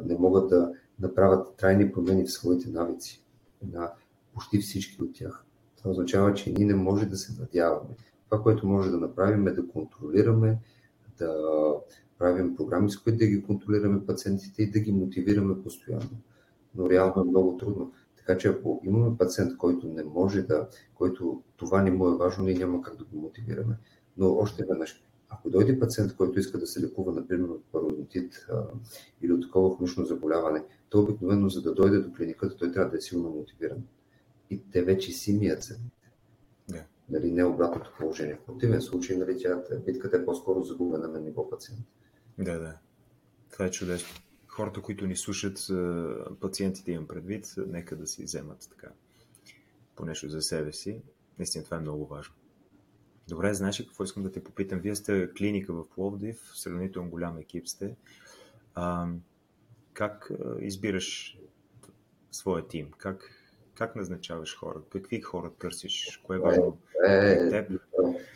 не 0.04 0.18
могат 0.18 0.48
да 0.48 0.72
направят 1.00 1.56
трайни 1.56 1.92
промени 1.92 2.24
в 2.24 2.32
своите 2.32 2.70
навици. 2.70 3.24
На 3.72 3.92
почти 4.34 4.58
всички 4.58 5.02
от 5.02 5.14
тях. 5.14 5.44
Това 5.84 5.92
означава, 5.92 6.34
че 6.34 6.52
ние 6.52 6.66
не 6.66 6.74
може 6.74 7.06
да 7.06 7.16
се 7.16 7.40
надяваме. 7.40 7.96
Това, 8.24 8.42
което 8.42 8.66
може 8.66 8.90
да 8.90 8.98
направим 8.98 9.48
е 9.48 9.52
да 9.52 9.68
контролираме, 9.68 10.58
да 11.18 11.34
правим 12.18 12.56
програми, 12.56 12.90
с 12.90 12.96
които 12.96 13.18
да 13.18 13.26
ги 13.26 13.42
контролираме 13.42 14.06
пациентите 14.06 14.62
и 14.62 14.70
да 14.70 14.80
ги 14.80 14.92
мотивираме 14.92 15.62
постоянно. 15.62 16.16
Но 16.74 16.90
реално 16.90 17.22
е 17.22 17.28
много 17.28 17.56
трудно. 17.56 17.92
Така 18.16 18.38
че 18.38 18.48
ако 18.48 18.80
имаме 18.84 19.18
пациент, 19.18 19.56
който 19.56 19.86
не 19.88 20.04
може 20.04 20.42
да, 20.42 20.68
който 20.94 21.42
това 21.56 21.82
не 21.82 21.90
му 21.90 22.08
е 22.08 22.16
важно, 22.16 22.44
ние 22.44 22.54
няма 22.54 22.82
как 22.82 22.96
да 22.96 23.04
го 23.04 23.16
мотивираме. 23.16 23.76
Но 24.16 24.34
още 24.34 24.64
веднъж, 24.64 25.02
ако 25.28 25.50
дойде 25.50 25.78
пациент, 25.78 26.16
който 26.16 26.38
иска 26.38 26.58
да 26.58 26.66
се 26.66 26.82
лекува, 26.82 27.12
например, 27.12 27.48
от 27.48 27.64
пародонтит 27.72 28.46
или 29.22 29.32
от 29.32 29.42
такова 29.42 29.76
хронично 29.76 30.04
заболяване, 30.04 30.64
то 30.88 31.00
обикновено, 31.00 31.48
за 31.48 31.62
да 31.62 31.74
дойде 31.74 31.98
до 31.98 32.12
клиниката, 32.12 32.56
той 32.56 32.72
трябва 32.72 32.90
да 32.90 32.96
е 32.96 33.00
силно 33.00 33.30
мотивиран. 33.30 33.78
И 34.54 34.70
те 34.72 34.82
вече 34.82 35.12
си 35.12 35.32
мият 35.32 35.62
се. 35.62 35.80
Yeah. 36.70 36.84
Нали, 37.08 37.32
не 37.32 37.44
обратното 37.44 37.92
положение. 37.98 38.34
В 38.34 38.46
противен 38.46 38.80
случай, 38.80 39.16
нали, 39.16 39.38
тя, 39.38 39.62
битката 39.86 40.16
е 40.16 40.24
по-скоро 40.24 40.62
загубена 40.62 41.08
на 41.08 41.20
ниво 41.20 41.50
пациент. 41.50 41.80
Да, 42.38 42.58
да. 42.58 42.78
Това 43.52 43.64
е 43.64 43.70
чудесно. 43.70 44.20
Хората, 44.46 44.82
които 44.82 45.06
ни 45.06 45.16
слушат, 45.16 45.58
пациентите 46.40 46.92
имам 46.92 47.08
предвид, 47.08 47.54
нека 47.56 47.96
да 47.96 48.06
си 48.06 48.24
вземат 48.24 48.68
така 48.70 48.92
по 49.96 50.04
нещо 50.04 50.28
за 50.28 50.42
себе 50.42 50.72
си. 50.72 51.02
Наистина 51.38 51.64
това 51.64 51.76
е 51.76 51.80
много 51.80 52.06
важно. 52.06 52.34
Добре, 53.28 53.54
знаеш 53.54 53.80
ли 53.80 53.86
какво 53.86 54.04
искам 54.04 54.22
да 54.22 54.32
те 54.32 54.44
попитам? 54.44 54.80
Вие 54.80 54.94
сте 54.94 55.30
клиника 55.38 55.72
в 55.72 55.88
Пловдив, 55.88 56.50
сравнително 56.54 57.10
голям 57.10 57.38
екип 57.38 57.68
сте. 57.68 57.96
А, 58.74 59.08
как 59.92 60.30
избираш 60.60 61.38
своя 62.30 62.68
тим? 62.68 62.90
Как, 62.98 63.43
как 63.74 63.96
назначаваш 63.96 64.56
хора? 64.56 64.80
Какви 64.92 65.20
хора 65.20 65.50
търсиш? 65.58 66.20
Кое 66.26 66.36
е 66.36 66.40
важно 66.40 66.78
е, 67.08 67.32
е, 67.32 67.48
теб? 67.50 67.70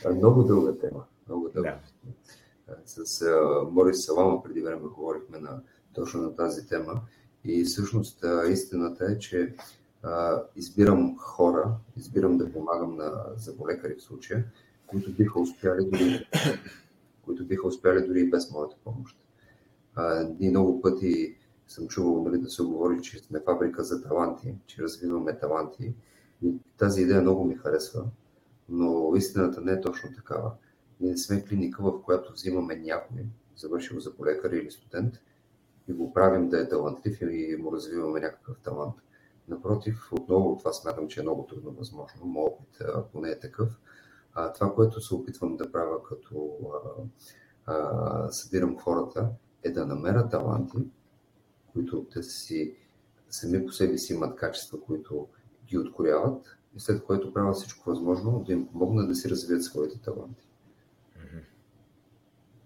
Е, 0.05 0.09
много 0.09 0.43
дълга 0.43 0.73
тема. 0.81 1.05
Много 1.29 1.49
дълга. 1.49 1.79
Да. 2.05 2.77
С 2.85 3.05
uh, 3.05 3.71
Морис 3.71 4.05
Салама 4.05 4.43
преди 4.43 4.61
време 4.61 4.81
говорихме 4.81 5.39
на, 5.39 5.63
точно 5.95 6.23
на 6.23 6.37
тази 6.37 6.67
тема. 6.67 7.01
И 7.45 7.65
всъщност 7.65 8.25
истината 8.51 9.13
е, 9.13 9.19
че 9.19 9.55
а, 10.03 10.43
избирам 10.57 11.17
хора, 11.19 11.75
избирам 11.97 12.39
да 12.39 12.53
помагам 12.53 12.97
на 12.97 13.25
заболекари 13.37 13.95
в 13.95 14.03
случая, 14.03 14.45
които 14.87 15.13
биха 15.13 15.41
успяли 15.41 15.85
дори, 15.85 16.27
които 17.23 17.45
биха 17.45 17.67
успяли 17.67 18.07
дори 18.07 18.31
без 18.31 18.51
моята 18.51 18.77
помощ. 18.85 19.19
А, 19.95 20.29
ние 20.41 20.51
много 20.51 20.81
пъти 20.81 21.37
съм 21.69 21.89
чувал 21.89 22.23
нали, 22.23 22.39
да 22.39 22.51
се 22.51 22.63
говори, 22.63 23.03
че 23.03 23.19
сме 23.19 23.41
фабрика 23.41 23.85
за 23.85 24.03
таланти, 24.03 24.55
че 24.67 24.83
развиваме 24.83 25.39
таланти. 25.39 25.95
И 26.43 26.55
тази 26.79 27.03
идея 27.03 27.21
много 27.21 27.45
ми 27.45 27.57
харесва, 27.57 28.05
но 28.69 29.13
истината 29.17 29.61
не 29.61 29.73
е 29.73 29.81
точно 29.81 30.11
такава. 30.15 30.53
Ние 31.01 31.11
не 31.11 31.19
сме 31.19 31.45
клиника, 31.45 31.83
в 31.83 32.03
която 32.03 32.33
взимаме 32.33 32.77
някой, 32.77 33.27
завършил 33.57 34.01
за 34.01 34.17
полекар 34.17 34.51
или 34.51 34.71
студент, 34.71 35.15
и 35.89 35.93
го 35.93 36.13
правим 36.13 36.49
да 36.49 36.61
е 36.61 36.69
талантлив 36.69 37.21
и 37.21 37.57
му 37.61 37.73
развиваме 37.73 38.21
някакъв 38.21 38.59
талант. 38.59 38.95
Напротив, 39.49 40.09
отново 40.13 40.59
това 40.59 40.73
смятам, 40.73 41.09
че 41.09 41.21
е 41.21 41.23
много 41.23 41.47
трудно 41.47 41.73
възможно. 41.73 42.27
Моят 42.27 42.55
опит 42.55 42.83
поне 43.13 43.31
е 43.31 43.39
такъв. 43.39 43.69
А, 44.35 44.53
това, 44.53 44.75
което 44.75 45.01
се 45.01 45.15
опитвам 45.15 45.57
да 45.57 45.73
правя, 45.73 46.03
като 46.03 46.57
а, 46.75 47.03
а, 47.73 48.33
събирам 48.33 48.79
хората, 48.79 49.29
е 49.63 49.71
да 49.71 49.87
намеря 49.87 50.29
таланти, 50.29 50.79
които 51.79 52.07
те 52.13 52.23
си 52.23 52.75
сами 53.31 53.67
по 53.67 53.73
себе 53.73 53.99
си 53.99 54.13
имат 54.13 54.37
качества, 54.37 54.81
които 54.81 55.27
ги 55.69 55.79
откоряват 55.79 56.57
и 56.77 56.81
след 56.81 57.05
което 57.05 57.33
правят 57.33 57.57
всичко 57.57 57.91
възможно 57.91 58.45
да 58.47 58.53
им 58.53 58.67
помогнат 58.67 59.09
да 59.09 59.15
си 59.15 59.31
развият 59.31 59.65
своите 59.65 60.01
таланти. 60.01 60.49
Mm-hmm. 61.19 61.43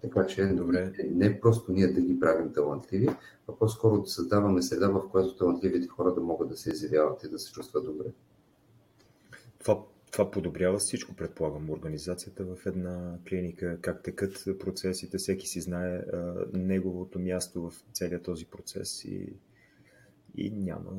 Така 0.02 0.26
че 0.26 0.46
Добре. 0.46 0.92
не 1.10 1.40
просто 1.40 1.72
ние 1.72 1.92
да 1.92 2.00
ги 2.00 2.20
правим 2.20 2.52
талантливи, 2.52 3.08
а 3.48 3.52
по-скоро 3.52 4.00
да 4.00 4.06
създаваме 4.06 4.62
среда, 4.62 4.88
в 4.88 5.08
която 5.10 5.36
талантливите 5.36 5.88
хора 5.88 6.14
да 6.14 6.20
могат 6.20 6.48
да 6.48 6.56
се 6.56 6.70
изявяват 6.70 7.24
и 7.24 7.28
да 7.28 7.38
се 7.38 7.52
чувстват 7.52 7.84
добре. 7.84 8.06
Това, 9.58 9.82
това 10.12 10.30
подобрява 10.30 10.78
всичко, 10.78 11.16
предполагам, 11.16 11.70
организацията 11.70 12.44
в 12.44 12.66
една 12.66 13.18
клиника, 13.28 13.78
как 13.80 14.02
текат 14.02 14.44
процесите, 14.60 15.18
всеки 15.18 15.46
си 15.46 15.60
знае 15.60 15.96
а, 15.96 16.34
неговото 16.52 17.18
място 17.18 17.70
в 17.70 17.72
целия 17.92 18.22
този 18.22 18.46
процес 18.46 19.04
и, 19.04 19.32
и 20.34 20.50
няма 20.50 20.90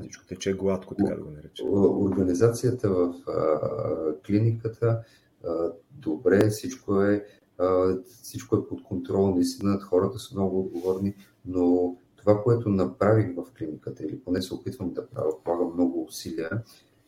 всичко 0.00 0.26
тече 0.26 0.52
гладко, 0.52 0.94
така 0.94 1.14
да 1.14 1.22
го 1.22 1.30
наречем. 1.30 1.66
Организацията 1.72 2.90
в 2.90 3.14
а, 3.28 4.22
клиниката 4.26 5.04
а, 5.44 5.72
добре, 5.90 6.48
всичко 6.48 7.02
е, 7.02 7.26
а, 7.58 7.96
всичко 8.22 8.56
е 8.56 8.66
под 8.68 8.82
контрол, 8.82 9.34
наистина 9.34 9.80
хората 9.80 10.18
са 10.18 10.34
много 10.34 10.60
отговорни, 10.60 11.14
но 11.46 11.96
това, 12.16 12.42
което 12.42 12.68
направих 12.68 13.36
в 13.36 13.44
клиниката, 13.58 14.04
или 14.04 14.20
поне 14.20 14.42
се 14.42 14.54
опитвам 14.54 14.92
да 14.92 15.08
правя, 15.08 15.42
полагам 15.44 15.72
много 15.74 16.04
усилия, 16.04 16.50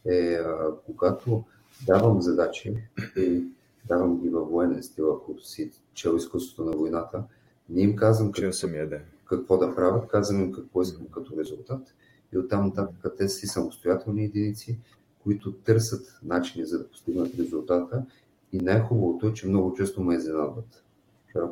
е 0.06 0.34
а, 0.34 0.70
когато 0.86 1.44
давам 1.86 2.22
задачи 2.22 2.76
и 3.16 3.44
давам 3.88 4.20
ги 4.20 4.28
във 4.28 4.50
военен 4.50 4.82
стил, 4.82 5.12
ако 5.12 5.40
си 5.40 5.70
чел 5.94 6.16
изкуството 6.16 6.70
на 6.70 6.76
войната, 6.76 7.24
не 7.68 7.82
им 7.82 7.96
казвам 7.96 8.32
какво, 8.32 8.52
самия, 8.52 8.88
да. 8.88 9.00
какво 9.24 9.58
да 9.58 9.74
правят, 9.74 10.08
казвам 10.08 10.40
им 10.40 10.52
какво 10.52 10.82
искам 10.82 11.06
като 11.06 11.38
резултат 11.38 11.94
и 12.32 12.38
оттам 12.38 12.66
нататък 12.66 13.14
те 13.18 13.28
си 13.28 13.46
самостоятелни 13.46 14.24
единици, 14.24 14.78
които 15.22 15.52
търсят 15.52 16.18
начини 16.22 16.66
за 16.66 16.78
да 16.78 16.88
постигнат 16.88 17.34
резултата 17.38 18.04
и 18.52 18.58
най-хубавото 18.58 19.26
е, 19.26 19.32
че 19.32 19.46
много 19.46 19.74
често 19.74 20.02
ме 20.02 20.14
изненадват. 20.14 20.84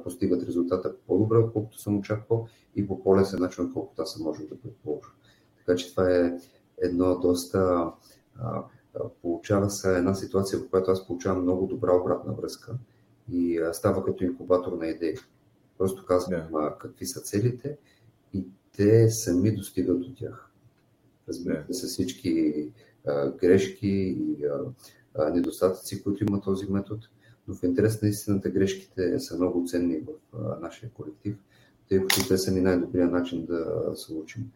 Постигат 0.04 0.42
резултата 0.42 0.94
по-добре, 1.06 1.36
отколкото 1.36 1.78
съм 1.80 1.98
очаквал 1.98 2.48
и 2.76 2.86
по 2.86 3.02
по-лесен 3.02 3.40
начин, 3.40 3.64
отколкото 3.64 4.02
аз 4.02 4.12
съм 4.12 4.22
можел 4.22 4.46
да 4.46 4.60
предположа. 4.60 5.08
Така 5.58 5.76
че 5.76 5.90
това 5.90 6.16
е 6.16 6.38
едно 6.82 7.20
доста 7.20 7.90
получава 9.22 9.70
се 9.70 9.98
една 9.98 10.14
ситуация, 10.14 10.58
в 10.58 10.68
която 10.70 10.90
аз 10.90 11.06
получавам 11.06 11.42
много 11.42 11.66
добра 11.66 11.96
обратна 11.96 12.32
връзка 12.32 12.74
и 13.32 13.60
става 13.72 14.04
като 14.04 14.24
инкубатор 14.24 14.72
на 14.72 14.86
идеи. 14.86 15.16
Просто 15.78 16.06
казвам 16.06 16.40
yeah. 16.40 16.78
какви 16.78 17.06
са 17.06 17.20
целите 17.20 17.76
и 18.34 18.44
те 18.76 19.10
сами 19.10 19.56
достигат 19.56 20.00
до 20.00 20.14
тях. 20.14 20.50
Разбира 21.28 21.64
се, 21.70 21.86
yeah. 21.86 21.88
всички 21.88 22.68
а, 23.06 23.30
грешки 23.30 23.88
и 23.88 24.44
а, 24.44 24.60
а, 25.14 25.30
недостатъци, 25.30 26.02
които 26.02 26.24
има 26.24 26.40
този 26.40 26.66
метод, 26.66 27.06
но 27.48 27.54
в 27.54 27.62
интерес 27.62 28.02
на 28.02 28.08
истината 28.08 28.50
грешките 28.50 29.18
са 29.18 29.36
много 29.36 29.64
ценни 29.66 30.00
в 30.00 30.36
а, 30.38 30.60
нашия 30.60 30.90
колектив, 30.90 31.36
тъй 31.88 31.98
като 31.98 32.28
те 32.28 32.38
са 32.38 32.52
ни 32.52 32.60
най-добрият 32.60 33.12
начин 33.12 33.46
да 33.46 33.92
се 33.94 34.14
учим. 34.14 34.50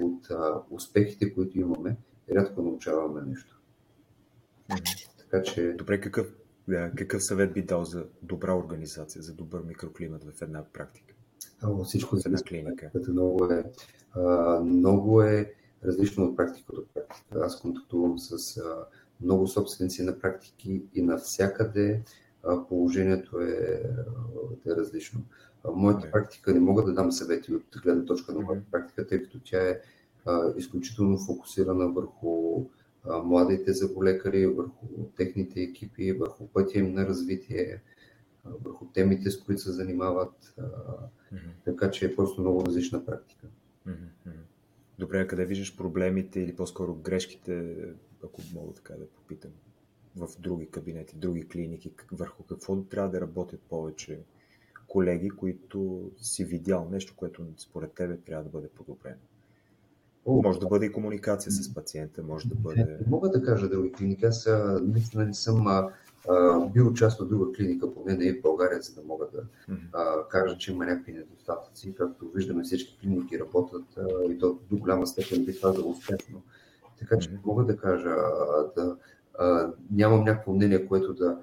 От 0.00 0.30
а, 0.30 0.62
успехите, 0.70 1.34
които 1.34 1.60
имаме, 1.60 1.96
рядко 2.34 2.62
научаваме 2.62 3.22
нещо. 3.26 3.60
Така 5.18 5.42
че... 5.42 5.72
Добре, 5.72 6.00
какъв, 6.00 6.32
да, 6.68 6.90
какъв 6.96 7.24
съвет 7.24 7.52
би 7.52 7.62
дал 7.62 7.84
за 7.84 8.04
добра 8.22 8.54
организация, 8.54 9.22
за 9.22 9.34
добър 9.34 9.62
микроклимат 9.62 10.24
в 10.24 10.42
една 10.42 10.64
практика? 10.72 11.14
О, 11.64 11.84
всичко 11.84 12.16
за 12.16 12.22
една 12.28 12.38
клиника. 12.38 12.90
Много 13.08 13.44
е, 13.44 13.64
а, 14.12 14.60
много 14.60 15.22
е 15.22 15.54
различно 15.84 16.24
от 16.24 16.36
практика 16.36 16.72
до 16.72 16.84
практика. 16.94 17.40
Аз 17.40 17.60
контактувам 17.60 18.18
с 18.18 18.56
а, 18.56 18.86
много 19.20 19.46
собственици 19.46 20.02
на 20.02 20.18
практики 20.18 20.82
и 20.94 21.02
навсякъде 21.02 22.02
а, 22.42 22.66
положението 22.66 23.40
е, 23.40 23.82
е 24.66 24.70
различно. 24.76 25.20
В 25.64 25.76
моята 25.76 26.06
okay. 26.06 26.10
практика 26.10 26.54
не 26.54 26.60
мога 26.60 26.84
да 26.84 26.94
дам 26.94 27.12
съвети 27.12 27.54
от 27.54 27.64
гледна 27.82 28.04
точка 28.04 28.32
на 28.32 28.40
моята 28.40 28.64
практика, 28.70 29.06
тъй 29.06 29.22
като 29.22 29.40
тя 29.44 29.68
е 29.68 29.80
а, 30.26 30.52
изключително 30.56 31.18
фокусирана 31.18 31.88
върху 31.88 32.64
младите 33.24 33.72
заболекари, 33.72 34.46
върху 34.46 34.86
техните 35.16 35.60
екипи, 35.60 36.12
върху 36.12 36.46
пътя 36.46 36.78
им 36.78 36.94
на 36.94 37.06
развитие, 37.06 37.82
върху 38.44 38.86
темите, 38.86 39.30
с 39.30 39.40
които 39.40 39.60
се 39.60 39.72
занимават. 39.72 40.54
Mm-hmm. 40.58 41.64
Така 41.64 41.90
че 41.90 42.06
е 42.06 42.16
просто 42.16 42.40
много 42.40 42.66
различна 42.66 43.06
практика. 43.06 43.46
Mm-hmm. 43.88 44.32
Добре, 44.98 45.20
а 45.20 45.26
къде 45.26 45.44
виждаш 45.46 45.76
проблемите 45.76 46.40
или 46.40 46.56
по-скоро 46.56 46.94
грешките, 46.94 47.76
ако 48.24 48.40
мога 48.54 48.74
така 48.74 48.94
да 48.94 49.06
попитам, 49.06 49.50
в 50.16 50.28
други 50.38 50.66
кабинети, 50.66 51.16
други 51.16 51.48
клиники, 51.48 51.92
върху 52.12 52.42
какво 52.42 52.82
трябва 52.82 53.10
да 53.10 53.20
работят 53.20 53.60
повече 53.60 54.20
колеги, 54.86 55.30
които 55.30 56.10
си 56.16 56.44
видял 56.44 56.88
нещо, 56.90 57.14
което 57.16 57.46
според 57.56 57.92
тебе 57.92 58.16
трябва 58.16 58.44
да 58.44 58.50
бъде 58.50 58.68
подобрено? 58.68 59.20
Може 60.26 60.60
да 60.60 60.66
бъде 60.66 60.86
и 60.86 60.92
комуникация 60.92 61.52
с 61.52 61.74
пациента, 61.74 62.22
може 62.22 62.48
да 62.48 62.54
бъде... 62.54 62.98
Мога 63.06 63.30
да 63.30 63.42
кажа 63.42 63.68
други 63.68 63.92
клиники. 63.92 64.26
Аз 64.26 64.48
наистина 64.82 65.24
не 65.24 65.34
съм 65.34 65.66
а, 65.66 65.90
бил 66.72 66.94
част 66.94 67.20
от 67.20 67.28
друга 67.28 67.52
клиника, 67.52 67.94
поне 67.94 68.16
не 68.16 68.24
и 68.24 68.32
в 68.32 68.42
България, 68.42 68.82
за 68.82 68.94
да 68.94 69.02
мога 69.06 69.26
да 69.34 69.42
а, 69.92 70.28
кажа, 70.28 70.58
че 70.58 70.72
има 70.72 70.86
някакви 70.86 71.12
недостатъци. 71.12 71.94
Както 71.94 72.30
виждаме, 72.34 72.62
всички 72.62 72.98
клиники 73.00 73.38
работят 73.38 73.84
а, 73.96 74.32
и 74.32 74.38
то 74.38 74.58
до 74.70 74.76
голяма 74.76 75.06
степен 75.06 75.44
би 75.44 75.60
казал 75.60 75.90
успешно. 75.90 76.42
Така 76.98 77.18
че 77.18 77.38
мога 77.44 77.64
да 77.64 77.76
кажа, 77.76 78.16
да, 78.76 78.96
а, 79.38 79.72
нямам 79.90 80.24
някакво 80.24 80.52
мнение, 80.52 80.86
което 80.86 81.14
да 81.14 81.38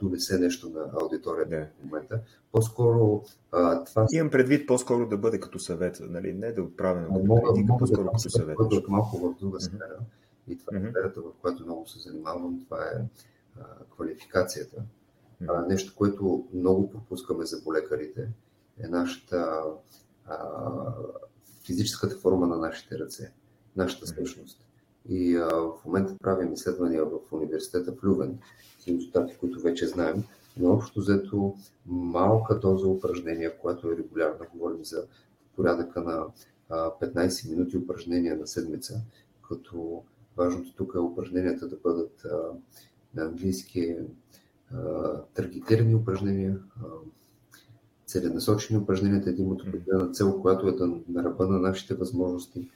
донесе 0.00 0.38
нещо 0.38 0.68
на 0.68 0.90
аудиторията 1.02 1.54
yeah. 1.54 1.66
в 1.80 1.84
момента. 1.84 2.20
По-скоро 2.52 3.24
а, 3.52 3.84
това... 3.84 4.06
Имам 4.12 4.30
предвид 4.30 4.66
по-скоро 4.66 5.08
да 5.08 5.18
бъде 5.18 5.40
като 5.40 5.58
съвет, 5.58 5.98
нали? 6.00 6.32
не 6.32 6.52
да 6.52 6.62
отправя 6.62 7.00
на 7.00 7.08
мога, 7.08 7.26
мога 7.26 7.78
по-скоро 7.78 8.04
да 8.04 8.10
като 8.10 8.30
съвет. 8.30 8.56
Да 8.70 8.82
малко 8.88 9.16
в 9.18 9.34
друга 9.40 9.58
mm-hmm. 9.58 9.76
сфера. 9.76 9.98
И 10.48 10.58
това 10.58 10.76
е 10.76 10.80
сферата, 10.80 11.20
в 11.20 11.32
която 11.40 11.64
много 11.64 11.86
се 11.86 11.98
занимавам. 11.98 12.64
Това 12.64 12.84
е 12.84 13.02
а, 13.60 13.62
квалификацията. 13.90 14.76
Mm-hmm. 14.76 15.64
А, 15.64 15.66
нещо, 15.66 15.94
което 15.96 16.48
много 16.54 16.90
пропускаме 16.90 17.44
за 17.44 17.62
болекарите, 17.62 18.28
е 18.80 18.88
нашата 18.88 19.62
а, 20.26 20.36
физическата 21.66 22.16
форма 22.16 22.46
на 22.46 22.56
нашите 22.56 22.98
ръце, 22.98 23.32
нашата 23.76 24.06
същност. 24.06 24.67
И 25.08 25.36
а, 25.36 25.48
в 25.48 25.84
момента 25.84 26.14
правим 26.22 26.52
изследвания 26.52 27.04
в 27.04 27.32
университета 27.32 27.92
в 27.92 28.04
Лювен 28.04 28.38
с 28.78 28.88
резултати, 28.88 29.36
които 29.40 29.60
вече 29.60 29.86
знаем, 29.86 30.24
но 30.56 30.72
общо 30.72 31.00
взето 31.00 31.54
малка 31.86 32.58
доза 32.58 32.88
упражнения, 32.88 33.58
която 33.58 33.92
е 33.92 33.96
регулярна, 33.96 34.46
говорим 34.54 34.84
за 34.84 35.04
порядъка 35.56 36.00
на 36.00 36.26
а, 36.68 36.90
15 36.90 37.50
минути 37.50 37.76
упражнения 37.76 38.36
на 38.36 38.46
седмица, 38.46 39.00
като 39.48 40.02
важното 40.36 40.74
тук 40.74 40.92
е 40.94 40.98
упражненията 40.98 41.68
да 41.68 41.76
бъдат 41.76 42.24
а, 42.24 42.36
на 43.14 43.22
английски 43.22 43.96
таргетирани 45.34 45.94
упражнения, 45.94 46.58
а, 46.76 46.84
целенасочени 48.06 48.78
упражнения, 48.78 49.22
един 49.26 49.52
от 49.52 49.62
определена 49.62 50.10
цел, 50.10 50.40
която 50.40 50.68
е 50.68 50.72
да 50.72 50.86
на 50.86 51.24
ръба 51.24 51.46
на 51.46 51.58
нашите 51.58 51.94
възможности, 51.94 52.70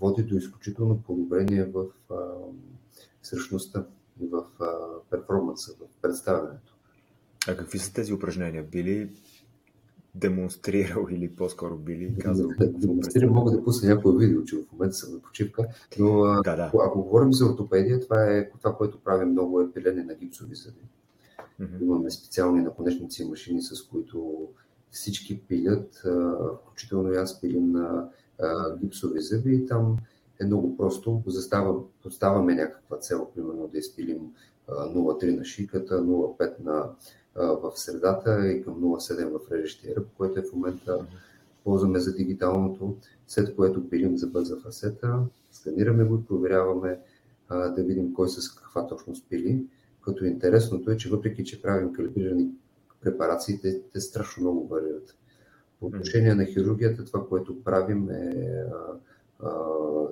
води 0.00 0.22
до 0.22 0.36
изключително 0.36 1.02
подобрение 1.02 1.64
в 1.64 1.86
същността 3.22 3.86
и 4.20 4.26
в 4.26 4.44
перформанса, 5.10 5.72
в 5.72 6.02
представянето. 6.02 6.76
А 7.48 7.56
какви 7.56 7.78
са 7.78 7.92
тези 7.92 8.12
упражнения? 8.12 8.62
Били 8.62 9.10
демонстрирал 10.14 11.06
или 11.10 11.36
по-скоро 11.36 11.76
били 11.76 12.18
казал? 12.18 12.48
Демонстрирам, 12.58 13.32
мога 13.32 13.50
да 13.50 13.64
пусна 13.64 13.94
някое 13.94 14.16
видео, 14.16 14.44
че 14.44 14.56
в 14.56 14.72
момента 14.72 14.94
съм 14.94 15.12
на 15.14 15.20
почивка, 15.20 15.68
но 15.98 16.20
да, 16.42 16.56
да. 16.56 16.70
ако 16.74 17.02
говорим 17.02 17.32
за 17.32 17.46
ортопедия, 17.46 18.00
това 18.00 18.24
е 18.24 18.50
това, 18.50 18.76
което 18.76 19.00
правим 19.00 19.28
много 19.28 19.60
е 19.60 19.72
пилене 19.72 20.04
на 20.04 20.14
гипсови 20.14 20.54
зъби. 20.54 20.80
Mm-hmm. 21.60 21.82
Имаме 21.82 22.10
специални 22.10 22.62
наконечници 22.62 23.22
и 23.22 23.28
машини, 23.28 23.62
с 23.62 23.82
които 23.82 24.48
всички 24.90 25.40
пилят, 25.40 26.02
включително 26.62 27.12
и 27.12 27.16
аз 27.16 27.40
пилим 27.40 27.72
на 27.72 28.08
гипсови 28.80 29.20
зъби 29.20 29.54
и 29.54 29.66
там 29.66 29.96
е 30.40 30.44
много 30.44 30.76
просто. 30.76 31.22
Застава, 31.26 31.82
поставяме 32.02 32.54
някаква 32.54 32.98
цел, 32.98 33.28
примерно 33.34 33.68
да 33.68 33.78
изпилим 33.78 34.18
0,3 34.68 35.36
на 35.36 35.44
шиката, 35.44 36.02
0,5 36.02 36.60
на, 36.64 36.90
в 37.34 37.72
средата 37.74 38.48
и 38.48 38.64
към 38.64 38.74
0,7 38.74 39.38
в 39.38 39.52
режещия 39.52 39.96
ръб, 39.96 40.06
което 40.16 40.40
е 40.40 40.42
в 40.42 40.52
момента 40.52 41.06
ползваме 41.64 41.98
за 41.98 42.14
дигиталното, 42.14 42.96
след 43.26 43.56
което 43.56 43.90
пилим 43.90 44.18
зъба 44.18 44.44
за 44.44 44.56
фасета, 44.56 45.18
сканираме 45.52 46.04
го 46.04 46.14
и 46.14 46.26
проверяваме 46.26 47.00
да 47.50 47.82
видим 47.82 48.14
кой 48.14 48.28
с 48.28 48.54
каква 48.54 48.86
точно 48.86 49.16
спили. 49.16 49.66
Като 50.00 50.24
интересното 50.24 50.90
е, 50.90 50.96
че 50.96 51.08
въпреки, 51.08 51.44
че 51.44 51.62
правим 51.62 51.92
калибрирани 51.92 52.50
препарации, 53.00 53.60
те, 53.60 53.82
те 53.92 54.00
страшно 54.00 54.42
много 54.42 54.66
варират. 54.66 55.14
По 55.80 55.86
отношение 55.86 56.34
на 56.34 56.44
хирургията, 56.44 57.04
това, 57.04 57.28
което 57.28 57.64
правим 57.64 58.10
е 58.10 58.64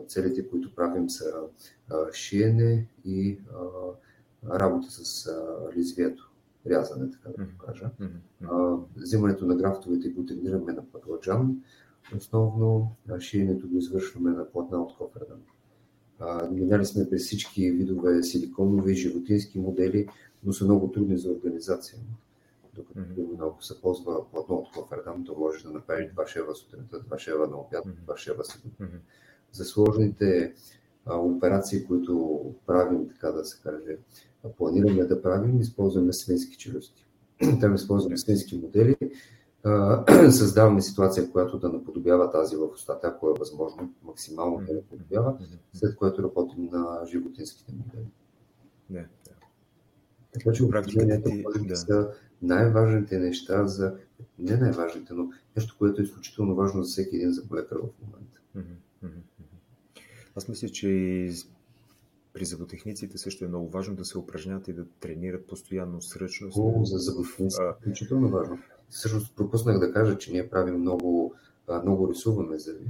целите, 0.08 0.48
които 0.48 0.74
правим 0.74 1.10
са 1.10 1.24
шиене 2.12 2.86
и 3.04 3.38
работа 4.50 4.86
с 4.90 5.30
лезвието, 5.76 6.30
рязане, 6.66 7.10
така 7.10 7.28
да 7.38 7.44
го 7.44 7.58
кажа. 7.66 7.90
Взимането 8.96 9.46
на 9.46 9.56
графтовете 9.56 10.08
го 10.08 10.26
тренираме 10.26 10.72
на 10.72 10.84
патладжан. 10.92 11.62
Основно 12.16 12.90
шиенето 13.20 13.68
го 13.68 13.78
извършваме 13.78 14.30
на 14.30 14.50
платна 14.50 14.82
от 14.82 14.96
кофердан. 14.96 15.38
Минали 16.50 16.84
сме 16.84 17.10
през 17.10 17.26
всички 17.26 17.70
видове 17.70 18.22
силиконови 18.22 18.94
животински 18.94 19.58
модели, 19.58 20.08
но 20.44 20.52
са 20.52 20.64
много 20.64 20.92
трудни 20.92 21.18
за 21.18 21.30
организация 21.30 21.98
докато 22.74 22.98
mm-hmm. 23.00 23.48
ако 23.50 23.64
се 23.64 23.80
ползва 23.80 24.30
платно 24.30 24.56
от 24.56 24.72
Клафердам, 24.72 25.24
то 25.24 25.34
можеш 25.38 25.62
да 25.62 25.70
направиш 25.70 26.12
два 26.12 26.26
шева 26.26 26.54
сутринта, 26.54 27.00
два 27.00 27.18
шева 27.18 27.46
на 27.46 27.56
обяд, 27.56 27.84
mm-hmm. 27.84 28.02
два 28.04 28.16
шева 28.16 28.44
след 28.44 28.62
mm-hmm. 28.62 29.00
За 29.52 29.64
сложните 29.64 30.54
а, 31.06 31.16
операции, 31.16 31.86
които 31.86 32.40
правим, 32.66 33.08
така 33.08 33.32
да 33.32 33.44
се 33.44 33.62
каже, 33.62 33.96
планираме 34.58 35.04
да 35.04 35.22
правим, 35.22 35.60
използваме 35.60 36.12
свински 36.12 36.56
челюсти. 36.56 37.06
Там 37.60 37.74
използваме 37.74 38.16
свински 38.16 38.56
модели, 38.56 38.96
а, 39.64 40.04
създаваме 40.30 40.82
ситуация, 40.82 41.30
която 41.30 41.58
да 41.58 41.68
наподобява 41.68 42.30
тази 42.30 42.56
в 42.56 42.66
устата, 42.74 43.08
ако 43.08 43.30
е 43.30 43.38
възможно, 43.38 43.92
максимално 44.02 44.66
да 44.66 44.74
наподобява, 44.74 45.38
след 45.72 45.96
което 45.96 46.22
работим 46.22 46.68
на 46.72 47.06
животинските 47.06 47.72
модели. 47.72 48.08
Не, 48.90 49.08
така 50.34 50.52
че 50.52 50.64
упражненията 50.64 51.30
да. 51.68 51.76
са 51.76 52.08
най-важните 52.42 53.18
неща 53.18 53.66
за... 53.66 53.96
Не 54.38 54.56
най-важните, 54.56 55.14
но 55.14 55.30
нещо, 55.56 55.76
което 55.78 56.00
е 56.00 56.04
изключително 56.04 56.54
важно 56.54 56.82
за 56.82 56.90
всеки 56.90 57.16
един 57.16 57.32
заболекар 57.32 57.76
в 57.76 58.06
момента. 58.06 58.40
Аз 60.36 60.48
мисля, 60.48 60.68
че 60.68 60.88
при 62.32 62.44
зъботехниците 62.44 63.18
също 63.18 63.44
е 63.44 63.48
много 63.48 63.68
важно 63.68 63.96
да 63.96 64.04
се 64.04 64.18
упражняват 64.18 64.68
и 64.68 64.72
да 64.72 64.84
тренират 65.00 65.46
постоянно 65.46 66.02
сръчност. 66.02 66.58
О, 66.60 66.84
за 66.84 66.98
зъботехниците 66.98 67.62
е 67.62 67.68
изключително 67.80 68.28
важно. 68.28 68.58
Всъщност 68.88 69.36
пропуснах 69.36 69.78
да 69.78 69.92
кажа, 69.92 70.18
че 70.18 70.32
ние 70.32 70.50
правим 70.50 70.80
много, 70.80 71.34
много 71.82 72.10
рисуваме 72.10 72.58
зъби 72.58 72.86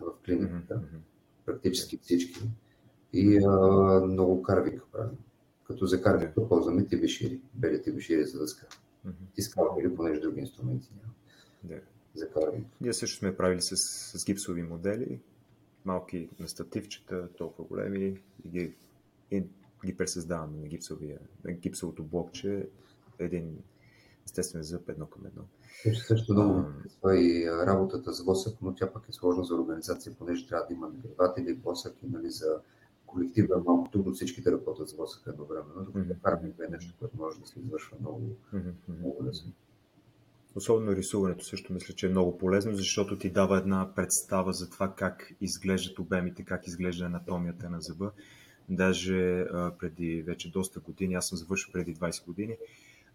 в 0.00 0.12
клиниката, 0.24 0.74
mm-hmm. 0.74 1.00
практически 1.46 1.98
всички, 2.02 2.40
и 3.12 3.40
а, 3.46 3.50
много 4.06 4.42
карвинг 4.42 4.82
правим. 4.92 5.18
Като 5.70 5.86
за 5.86 6.02
карвинг 6.02 6.34
ползваме 6.48 6.86
тибешири, 6.86 7.40
бели 7.54 7.82
тибешири 7.82 8.24
за 8.24 8.38
дъска. 8.38 8.66
Mm-hmm. 9.06 9.80
или 9.80 9.94
понеже 9.94 10.20
други 10.20 10.40
инструменти 10.40 10.88
няма. 10.96 11.14
Да. 11.64 11.80
За 12.14 12.30
карвинг. 12.30 12.66
Ние 12.80 12.92
също 12.92 13.18
сме 13.18 13.36
правили 13.36 13.60
с, 13.62 13.76
с 14.18 14.24
гипсови 14.24 14.62
модели, 14.62 15.20
малки 15.84 16.28
на 16.40 16.48
стативчета, 16.48 17.28
толкова 17.38 17.68
големи, 17.68 18.20
и 18.44 18.48
ги, 18.48 18.74
и 19.30 19.44
ги 19.86 19.96
пресъздаваме 19.96 20.58
на, 20.58 20.68
гипсовия, 20.68 21.18
на 21.44 21.52
гипсовото 21.52 22.04
блокче, 22.04 22.68
един 23.18 23.58
естествен 24.24 24.62
зъб 24.62 24.88
едно 24.88 25.06
към 25.06 25.26
едно. 25.26 25.42
Също, 25.82 26.04
също 26.04 26.32
много 26.32 26.64
това 26.96 27.16
и 27.16 27.50
работата 27.66 28.12
с 28.12 28.24
восък, 28.24 28.56
но 28.62 28.74
тя 28.74 28.92
пък 28.92 29.08
е 29.08 29.12
сложна 29.12 29.44
за 29.44 29.54
организация, 29.54 30.14
понеже 30.18 30.46
трябва 30.46 30.66
да 30.66 30.74
има 30.74 30.88
нагреватели, 30.88 31.52
восък 31.52 32.02
и 32.02 32.06
нали, 32.06 32.30
за 32.30 32.60
колектива 33.10 33.54
е 33.56 33.62
малко 33.66 33.90
трудно 33.90 34.12
всички 34.12 34.42
да 34.42 34.52
работят 34.52 34.88
с 34.88 34.92
восък 34.92 35.22
едновременно, 35.26 35.84
докато 35.84 35.98
mm-hmm. 35.98 36.22
карминг 36.22 36.54
е 36.68 36.70
нещо, 36.70 36.94
което 36.98 37.16
може 37.16 37.40
да 37.40 37.46
се 37.46 37.58
извършва 37.58 37.96
много, 38.00 38.20
mm-hmm. 38.54 38.72
много 38.98 39.24
лесно. 39.24 39.52
Особено 40.54 40.96
рисуването 40.96 41.44
също 41.44 41.72
мисля, 41.72 41.94
че 41.94 42.06
е 42.06 42.10
много 42.10 42.38
полезно, 42.38 42.74
защото 42.74 43.18
ти 43.18 43.30
дава 43.30 43.58
една 43.58 43.94
представа 43.94 44.52
за 44.52 44.70
това 44.70 44.94
как 44.94 45.32
изглеждат 45.40 45.98
обемите, 45.98 46.44
как 46.44 46.66
изглежда 46.66 47.04
анатомията 47.04 47.70
на 47.70 47.80
зъба. 47.80 48.10
Даже 48.68 49.40
а, 49.40 49.72
преди 49.78 50.22
вече 50.22 50.50
доста 50.50 50.80
години, 50.80 51.14
аз 51.14 51.28
съм 51.28 51.38
завършил 51.38 51.72
преди 51.72 51.96
20 51.96 52.26
години, 52.26 52.56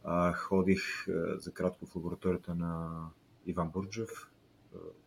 а, 0.03 0.33
ходих 0.33 1.07
а, 1.07 1.39
за 1.39 1.51
кратко 1.51 1.85
в 1.85 1.95
лабораторията 1.95 2.55
на 2.55 3.05
Иван 3.45 3.69
Бурджев, 3.69 4.09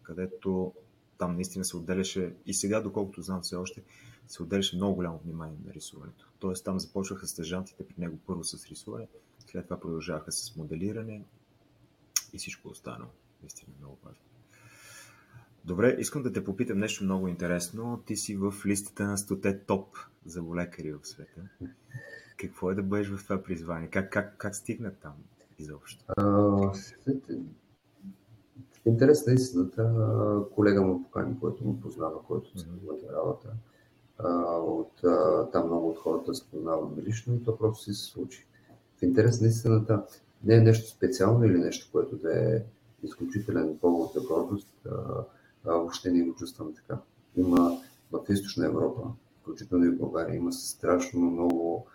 където 0.03 0.73
там 1.19 1.35
наистина 1.35 1.65
се 1.65 1.77
отделяше 1.77 2.35
и 2.47 2.55
сега, 2.55 2.81
доколкото 2.81 3.23
знам 3.23 3.43
все 3.43 3.57
още, 3.57 3.83
се 4.29 4.43
отделяше 4.43 4.77
много 4.77 4.95
голямо 4.95 5.21
внимание 5.25 5.59
на 5.67 5.73
рисуването. 5.73 6.29
Тоест 6.39 6.65
там 6.65 6.79
започваха 6.79 7.27
стъжантите 7.27 7.87
при 7.87 7.95
него 7.99 8.19
първо 8.27 8.45
с 8.45 8.67
рисуване, 8.67 9.09
след 9.47 9.65
това 9.65 9.81
продължаваха 9.81 10.33
с 10.33 10.57
моделиране 10.57 11.23
и 12.33 12.39
всичко 12.39 12.69
останало. 12.69 13.11
Наистина 13.43 13.73
много 13.81 13.99
важно. 14.05 14.23
Добре, 15.65 15.97
искам 15.99 16.23
да 16.23 16.33
те 16.33 16.45
попитам 16.45 16.79
нещо 16.79 17.05
много 17.05 17.29
интересно. 17.29 18.03
Ти 18.07 18.17
си 18.17 18.37
в 18.37 18.55
листата 18.67 19.05
на 19.05 19.17
100 19.17 19.67
топ 19.67 19.97
за 20.27 20.43
болекари 20.43 20.93
в 20.93 21.05
света. 21.05 21.49
Какво 22.37 22.71
е 22.71 22.75
да 22.75 22.83
бъдеш 22.83 23.09
в 23.09 23.25
това 23.25 23.43
призвание? 23.43 23.91
Как, 23.91 24.13
как, 24.13 24.39
как 24.39 24.57
стигна 24.57 24.95
там 24.95 25.15
изобщо? 25.59 26.05
Интересна 28.87 29.33
е 29.33 29.35
истината. 29.35 29.93
Колега 30.55 30.83
му 30.83 31.03
покани, 31.03 31.41
който 31.41 31.65
му 31.65 31.81
познава, 31.81 32.23
който 32.23 32.59
се 32.59 32.67
mm-hmm. 32.67 33.13
работа 33.13 33.49
от, 34.67 34.93
там 35.53 35.67
много 35.67 35.89
от 35.89 35.99
хората 35.99 36.35
се 36.35 36.51
познаваме 36.51 37.03
лично 37.03 37.35
и 37.35 37.45
то 37.45 37.59
просто 37.59 37.85
си 37.85 37.95
се 37.95 38.05
случи. 38.05 38.47
В 38.99 39.03
интерес 39.03 39.41
на 39.41 39.49
истината 39.49 40.07
не 40.45 40.55
е 40.55 40.61
нещо 40.61 40.91
специално 40.91 41.45
или 41.45 41.59
нещо, 41.59 41.89
което 41.93 42.17
да 42.17 42.55
е 42.55 42.63
изключителен 43.03 43.79
повод 43.81 44.11
за 44.15 44.21
гордост. 44.21 44.69
Въобще 45.65 46.11
не 46.11 46.25
го 46.25 46.35
чувствам 46.35 46.75
така. 46.75 47.01
Има 47.37 47.81
в 48.13 48.21
Източна 48.29 48.67
Европа, 48.67 49.03
включително 49.41 49.85
и 49.85 49.91
в 49.91 49.99
България, 49.99 50.37
има 50.37 50.53
страшно 50.53 51.21
много 51.21 51.87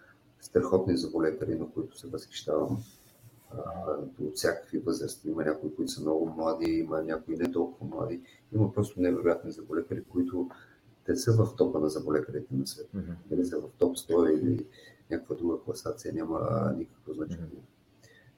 страхотни 0.42 0.98
заболекари, 0.98 1.56
на 1.56 1.70
които 1.70 2.00
се 2.00 2.08
възхищавам 2.08 2.84
от 4.20 4.36
всякакви 4.36 4.78
възрасти. 4.78 5.30
Има 5.30 5.44
някои, 5.44 5.76
които 5.76 5.92
са 5.92 6.02
много 6.02 6.26
млади, 6.26 6.72
има 6.72 7.02
някои 7.02 7.38
не 7.38 7.52
толкова 7.52 7.96
млади. 7.96 8.22
Има 8.56 8.74
просто 8.74 9.02
невероятни 9.02 9.52
заболекари, 9.52 10.04
които 10.04 10.50
те 11.06 11.16
са 11.16 11.32
в 11.34 11.56
топа 11.56 11.80
на 11.80 11.90
заболекарите 11.90 12.56
на 12.56 12.68
света. 12.68 12.98
Mm-hmm. 12.98 13.16
Дали 13.30 13.46
са 13.46 13.60
в 13.60 13.70
топ 13.78 13.98
100 13.98 14.40
или 14.40 14.68
някаква 15.12 15.36
друга 15.36 15.64
класация, 15.66 16.14
няма 16.14 16.72
никакво 16.78 17.14
значение. 17.14 17.48
Mm-hmm. 17.48 17.74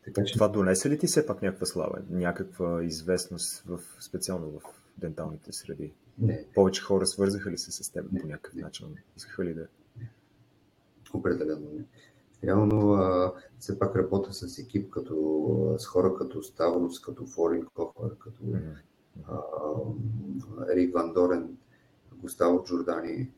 Така, 0.05 0.23
че... 0.23 0.33
Това 0.33 0.47
донесе 0.47 0.89
ли 0.89 0.99
ти 0.99 1.07
все 1.07 1.25
пак 1.25 1.41
някаква 1.41 1.65
слава, 1.65 2.01
някаква 2.09 2.83
известност, 2.83 3.63
в, 3.67 3.79
специално 3.99 4.51
в 4.51 4.61
денталните 4.97 5.53
среди? 5.53 5.93
Не. 6.17 6.45
Повече 6.53 6.81
хора 6.81 7.05
свързаха 7.05 7.51
ли 7.51 7.57
се 7.57 7.71
с 7.71 7.91
теб 7.91 8.05
по 8.21 8.27
някакъв 8.27 8.53
не. 8.53 8.61
начин? 8.61 8.95
Искаха 9.17 9.45
ли 9.45 9.53
да... 9.53 9.67
Определено 11.13 11.67
не. 11.73 11.83
Реално, 12.45 12.93
а, 12.93 13.33
все 13.59 13.79
пак 13.79 13.95
работя 13.95 14.33
с 14.33 14.59
екип, 14.59 14.89
като, 14.89 15.75
с 15.77 15.85
хора 15.85 16.15
като 16.15 16.43
Ставрос, 16.43 17.01
като 17.01 17.25
Форин 17.25 17.65
Кофър, 17.73 18.17
като 18.19 18.43
а, 19.27 19.37
Ерик 20.73 20.93
Ван 20.93 21.13
Дорен, 21.13 21.57
Густаво 22.21 22.63
Джордани, 22.63 23.31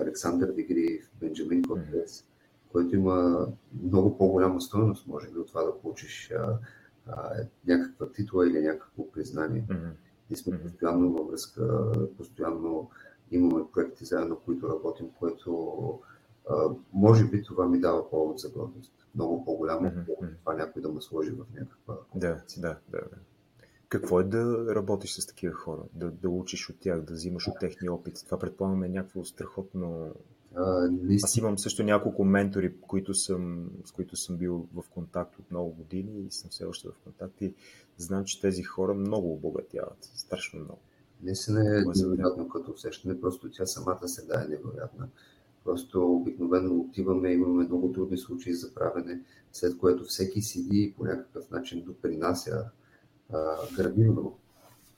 Александър 0.00 0.52
Дигриев, 0.52 1.10
Бенджамин 1.20 1.62
mm-hmm. 1.62 2.24
който 2.72 2.96
има 2.96 3.46
много 3.82 4.18
по-голяма 4.18 4.60
стоеност, 4.60 5.06
може 5.06 5.30
би, 5.30 5.38
от 5.38 5.48
това 5.48 5.62
да 5.62 5.78
получиш 5.78 6.30
а, 6.30 6.58
а, 7.06 7.30
някаква 7.66 8.12
титла 8.12 8.48
или 8.48 8.60
някакво 8.60 9.10
признание. 9.10 9.64
Mm-hmm. 9.68 9.90
И 10.30 10.36
сме 10.36 10.62
постоянно 10.62 11.12
във 11.12 11.28
връзка, 11.28 11.92
постоянно 12.16 12.90
имаме 13.30 13.64
проекти 13.72 14.04
заедно, 14.04 14.36
които 14.44 14.68
работим, 14.68 15.08
което 15.18 15.78
а, 16.02 16.11
може 16.92 17.24
би 17.24 17.42
това 17.42 17.68
ми 17.68 17.80
дава 17.80 18.10
повод 18.10 18.38
за 18.38 18.50
гордост. 18.50 18.92
Много 19.14 19.44
по-голямо, 19.44 19.90
mm-hmm. 19.90 20.38
това 20.40 20.54
някой 20.54 20.82
да 20.82 20.88
ме 20.88 21.00
сложи 21.00 21.30
в 21.30 21.44
някаква... 21.54 21.96
Да, 22.14 22.42
да, 22.58 22.76
да. 22.88 23.00
Какво 23.88 24.20
е 24.20 24.24
да 24.24 24.74
работиш 24.74 25.12
с 25.12 25.26
такива 25.26 25.54
хора? 25.54 25.82
Да, 25.94 26.10
да 26.10 26.28
учиш 26.28 26.70
от 26.70 26.80
тях, 26.80 27.00
да 27.00 27.12
взимаш 27.12 27.48
от 27.48 27.54
техния 27.60 27.92
опит? 27.92 28.22
Това 28.24 28.38
предполагаме 28.38 28.88
някакво 28.88 29.24
страхотно... 29.24 30.14
А, 30.54 30.88
Аз 31.24 31.36
имам 31.36 31.58
също 31.58 31.82
няколко 31.82 32.24
ментори, 32.24 32.80
които 32.80 33.14
съм, 33.14 33.70
с 33.84 33.92
които 33.92 34.16
съм 34.16 34.36
бил 34.36 34.66
в 34.74 34.84
контакт 34.90 35.38
от 35.38 35.50
много 35.50 35.70
години 35.70 36.20
и 36.20 36.30
съм 36.30 36.50
все 36.50 36.64
още 36.64 36.88
в 36.88 36.92
контакт 37.04 37.40
и 37.40 37.54
знам, 37.96 38.24
че 38.24 38.40
тези 38.40 38.62
хора 38.62 38.94
много 38.94 39.32
обогатяват. 39.32 39.98
Страшно 40.14 40.60
много. 40.60 40.80
Наистина 41.22 41.60
е 41.60 41.84
невероятно 41.96 42.48
като 42.48 42.70
усещане, 42.70 43.20
просто 43.20 43.50
тя 43.50 43.66
самата 43.66 44.08
седа 44.08 44.44
е 44.44 44.48
невероятна. 44.48 45.08
Просто 45.64 46.12
обикновено 46.12 46.80
отиваме, 46.80 47.32
имаме 47.32 47.64
много 47.64 47.92
трудни 47.92 48.18
случаи 48.18 48.54
за 48.54 48.74
правене, 48.74 49.20
след 49.52 49.78
което 49.78 50.04
всеки 50.04 50.42
седи 50.42 50.82
и 50.82 50.92
по 50.92 51.04
някакъв 51.04 51.50
начин 51.50 51.82
допринася 51.82 52.64
градивно 53.76 54.36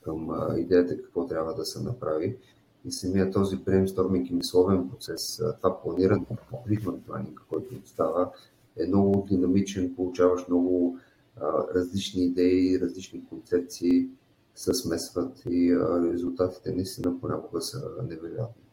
към 0.05 0.29
а, 0.29 0.59
идеята 0.59 0.97
какво 0.97 1.27
трябва 1.27 1.53
да 1.53 1.65
се 1.65 1.83
направи. 1.83 2.37
И 2.85 2.91
самия 2.91 3.31
този 3.31 3.57
брейнсторминг 3.57 4.29
и 4.29 4.33
мисловен 4.33 4.89
процес, 4.89 5.41
това 5.57 5.81
планиране, 5.81 6.25
ритман 6.69 7.01
планинг, 7.01 7.41
който 7.49 7.75
става, 7.85 8.31
е 8.77 8.87
много 8.87 9.25
динамичен, 9.29 9.95
получаваш 9.95 10.47
много 10.47 10.99
а, 11.37 11.63
различни 11.75 12.25
идеи, 12.25 12.79
различни 12.79 13.25
концепции 13.25 14.09
се 14.55 14.73
смесват 14.73 15.43
и 15.49 15.71
а, 15.71 16.11
резултатите 16.13 16.71
наистина 16.71 17.19
понякога 17.21 17.61
са 17.61 17.91
невероятни. 18.09 18.64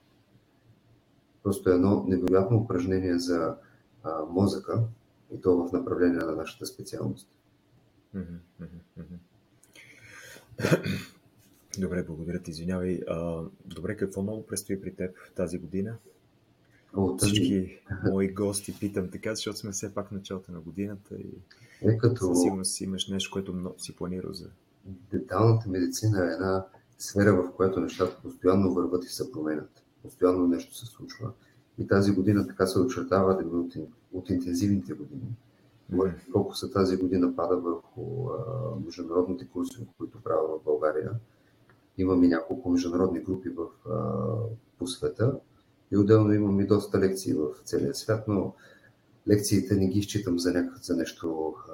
Просто 1.43 1.71
едно 1.71 2.05
невероятно 2.09 2.57
упражнение 2.57 3.19
за 3.19 3.57
а, 4.03 4.25
мозъка 4.31 4.83
и 5.35 5.41
то 5.41 5.57
в 5.57 5.73
направление 5.73 6.19
на 6.19 6.33
нашата 6.33 6.67
специалност. 6.67 7.29
Добре, 11.79 12.03
благодаря 12.03 12.43
ти. 12.43 12.51
Извинявай. 12.51 13.01
А, 13.09 13.43
добре, 13.67 13.97
какво 13.97 14.23
много 14.23 14.47
предстои 14.47 14.81
при 14.81 14.95
теб 14.95 15.17
тази 15.35 15.59
година? 15.59 15.97
О, 16.97 17.17
Всички 17.17 17.81
мои 18.11 18.33
гости 18.33 18.79
питам 18.81 19.11
така, 19.11 19.35
защото 19.35 19.59
сме 19.59 19.73
все 19.73 19.95
пак 19.95 20.09
в 20.09 20.13
началото 20.13 20.53
на 20.53 20.61
годината 20.61 21.15
и 21.15 21.39
е 21.83 21.99
като... 21.99 22.27
със 22.27 22.43
сигурност 22.43 22.81
имаш 22.81 23.09
нещо, 23.09 23.31
което 23.33 23.55
много 23.55 23.79
си 23.79 23.97
планирал 23.97 24.33
за... 24.33 24.51
Денталната 24.85 25.69
медицина 25.69 26.25
е 26.25 26.33
една 26.33 26.67
сфера, 26.99 27.43
в 27.43 27.53
която 27.57 27.81
нещата 27.81 28.23
постоянно 28.23 28.75
върват 28.75 29.05
и 29.05 29.09
се 29.09 29.33
променят. 29.33 29.82
Постоянно 30.03 30.49
нещо 30.49 30.75
се 30.75 30.87
случва. 30.87 31.33
И 31.79 31.87
тази 31.87 32.13
година 32.13 32.47
така 32.49 32.67
се 32.67 32.79
очертава 32.79 33.37
да 33.37 33.57
от, 33.57 33.75
от 34.13 34.31
интензивните 34.31 34.95
години. 34.95 35.37
Колко 36.33 36.55
са 36.55 36.71
тази 36.71 36.97
година 36.97 37.37
пада 37.37 37.57
върху 37.57 38.29
а, 38.29 38.37
международните 38.85 39.47
курси, 39.47 39.87
които 39.99 40.23
правя 40.23 40.59
в 40.59 40.65
България. 40.65 41.11
Имаме 41.99 42.29
няколко 42.29 42.71
международни 42.71 43.21
групи 43.21 43.49
в, 43.49 43.91
а, 43.91 44.35
по 44.79 44.87
света 44.87 45.41
и 45.93 45.97
отделно 45.97 46.33
имам 46.33 46.61
и 46.61 46.67
доста 46.67 46.99
лекции 46.99 47.35
в 47.35 47.49
целия 47.65 47.95
свят, 47.95 48.29
но 48.29 48.55
лекциите 49.29 49.75
не 49.75 49.89
ги 49.89 50.03
считам 50.03 50.39
за, 50.39 50.53
някак, 50.53 50.85
за 50.85 50.97
нещо 50.97 51.55
а, 51.69 51.73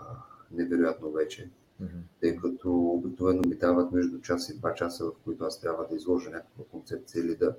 невероятно 0.50 1.10
вече, 1.10 1.50
mm-hmm. 1.82 2.02
тъй 2.20 2.36
като 2.36 2.72
обикновено 2.72 3.42
ми 3.48 3.54
дават 3.54 3.92
между 3.92 4.20
час 4.20 4.48
и 4.48 4.58
два 4.58 4.74
часа, 4.74 5.04
в 5.04 5.12
които 5.24 5.44
аз 5.44 5.60
трябва 5.60 5.86
да 5.90 5.96
изложа 5.96 6.30
някаква 6.30 6.64
концепция 6.70 7.24
или 7.24 7.36
да 7.36 7.56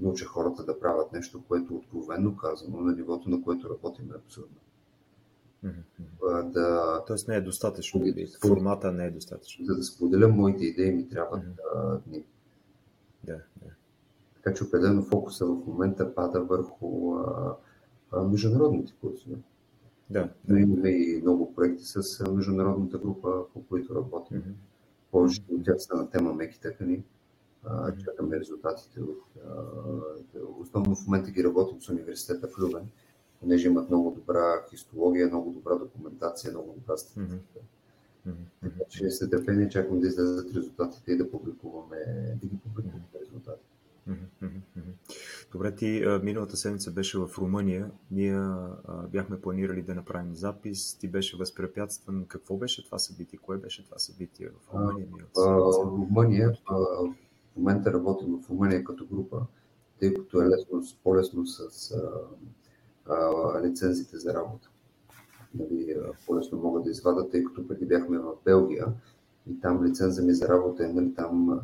науча 0.00 0.24
хората 0.24 0.64
да 0.64 0.80
правят 0.80 1.12
нещо, 1.12 1.42
което 1.48 1.74
откровенно 1.76 2.36
казано 2.36 2.80
на 2.80 2.92
нивото, 2.92 3.30
на 3.30 3.42
което 3.42 3.70
работим 3.70 4.12
е 4.12 4.16
абсурдно. 4.16 4.56
Mm-hmm. 5.64 6.50
Да... 6.50 7.04
Тоест 7.06 7.28
не 7.28 7.36
е 7.36 7.40
достатъчно. 7.40 8.00
Да, 8.00 8.26
формата 8.48 8.92
не 8.92 9.06
е 9.06 9.10
достатъчно. 9.10 9.64
За 9.64 9.74
да 9.74 9.82
споделя 9.82 10.28
моите 10.28 10.64
идеи 10.64 10.92
ми 10.92 11.08
трябва 11.08 11.38
mm-hmm. 11.38 12.00
дни. 12.06 12.24
Да, 13.24 13.32
да. 13.32 13.70
Така 14.34 14.54
че 14.54 14.64
определено 14.64 15.02
фокуса 15.02 15.46
в 15.46 15.66
момента 15.66 16.14
пада 16.14 16.40
върху 16.40 17.14
а, 17.14 17.56
а, 18.12 18.22
международните 18.22 18.92
курсове. 19.00 19.36
Да, 20.10 20.28
Но 20.48 20.56
имаме 20.56 20.88
и 20.88 21.20
много 21.22 21.54
проекти 21.54 21.84
с 21.84 22.24
международната 22.32 22.98
група, 22.98 23.44
по 23.54 23.62
които 23.66 23.94
работим. 23.94 24.38
Mm-hmm. 24.38 24.54
Повечето 25.10 25.54
от 25.54 25.64
тях 25.64 25.76
са 25.78 25.94
на 25.96 26.10
тема 26.10 26.34
меки 26.34 26.60
тъкани. 26.60 27.02
Чакаме 28.04 28.40
резултатите. 28.40 29.00
От, 29.00 29.22
а, 29.46 30.38
основно 30.60 30.96
в 30.96 31.06
момента 31.06 31.30
ги 31.30 31.44
работим 31.44 31.80
с 31.80 31.88
университета 31.88 32.48
в 32.48 32.58
Лювен 32.58 32.88
понеже 33.40 33.68
имат 33.68 33.88
много 33.88 34.10
добра 34.10 34.64
хистология, 34.70 35.26
много 35.26 35.50
добра 35.50 35.74
документация, 35.74 36.50
много 36.50 36.74
добра 36.78 36.96
статистика. 36.96 37.58
Mm-hmm. 38.28 38.32
Така 38.62 38.84
че 38.88 39.10
с 39.10 39.20
нетърпение 39.20 39.68
чакам 39.68 40.00
да 40.00 40.06
излезат 40.06 40.56
резултатите 40.56 41.12
и 41.12 41.16
да 41.16 41.30
публикуваме, 41.30 41.96
да 42.40 42.46
ги 42.46 42.58
публикуваме 42.58 43.04
резултатите. 43.20 43.70
Добре, 45.52 45.74
ти 45.74 46.04
миналата 46.22 46.56
седмица 46.56 46.90
беше 46.90 47.18
в 47.18 47.30
Румъния. 47.38 47.90
Ние 48.10 48.42
бяхме 49.08 49.40
планирали 49.40 49.82
да 49.82 49.94
направим 49.94 50.34
запис. 50.34 50.94
Ти 50.94 51.08
беше 51.08 51.36
възпрепятстван. 51.36 52.24
Какво 52.28 52.56
беше 52.56 52.84
това 52.84 52.98
събитие? 52.98 53.38
Кое 53.38 53.56
беше 53.56 53.84
това 53.84 53.98
събитие 53.98 54.48
в 54.48 54.74
Румъния? 54.74 55.06
В 55.34 55.86
Румъния, 55.86 56.52
в 57.52 57.56
момента 57.56 57.92
работим 57.92 58.36
в 58.36 58.50
Румъния 58.50 58.84
като 58.84 59.06
група, 59.06 59.40
тъй 60.00 60.14
като 60.14 60.42
е 60.42 60.48
лесно, 60.48 60.82
по-лесно 61.04 61.46
с 61.46 61.90
а, 63.06 63.62
лицензите 63.62 64.18
за 64.18 64.34
работа. 64.34 64.70
Нали, 65.54 65.96
по-лесно 66.26 66.58
могат 66.58 66.84
да 66.84 66.90
извадат, 66.90 67.30
тъй 67.30 67.44
като 67.44 67.68
преди 67.68 67.86
бяхме 67.86 68.18
в 68.18 68.32
Белгия 68.44 68.86
и 69.50 69.60
там 69.60 69.84
лиценза 69.84 70.22
ми 70.22 70.32
за 70.32 70.48
работа 70.48 70.84
е 70.84 70.92
нали, 70.92 71.14
там 71.14 71.60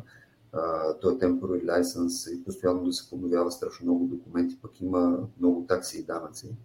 той 1.01 1.13
е 1.13 1.17
temporary 1.17 1.65
license 1.65 2.33
и 2.33 2.43
постоянно 2.43 2.85
да 2.85 2.93
се 2.93 3.09
подновява 3.09 3.51
страшно 3.51 3.85
много 3.85 4.05
документи, 4.05 4.57
пък 4.61 4.81
има 4.81 5.27
много 5.39 5.65
такси 5.67 5.99
и 5.99 6.03
данъци. 6.03 6.55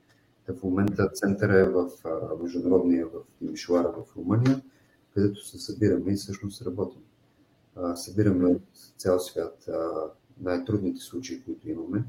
Та 0.47 0.55
в 0.55 0.63
момента 0.63 1.09
центъра 1.09 1.61
е 1.61 1.69
в 1.69 1.91
международния 2.43 3.07
в 3.07 3.13
Мишуара 3.41 3.93
в 3.93 4.17
Румъния, 4.17 4.63
където 5.15 5.47
се 5.47 5.59
събираме 5.59 6.13
и 6.13 6.17
всъщност 6.17 6.67
работим. 6.67 7.01
Събираме 7.95 8.47
от 8.47 8.63
цял 8.97 9.19
свят 9.19 9.69
най-трудните 10.41 11.01
случаи, 11.01 11.43
които 11.45 11.69
имаме 11.69 12.05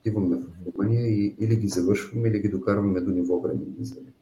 отиваме 0.00 0.36
в 0.36 0.46
Румъния 0.66 1.08
и 1.08 1.36
или 1.38 1.56
ги 1.56 1.68
завършваме, 1.68 2.28
или 2.28 2.40
ги 2.40 2.48
докарваме 2.48 3.00
до 3.00 3.10
ниво 3.10 3.42
изяви. 3.80 4.12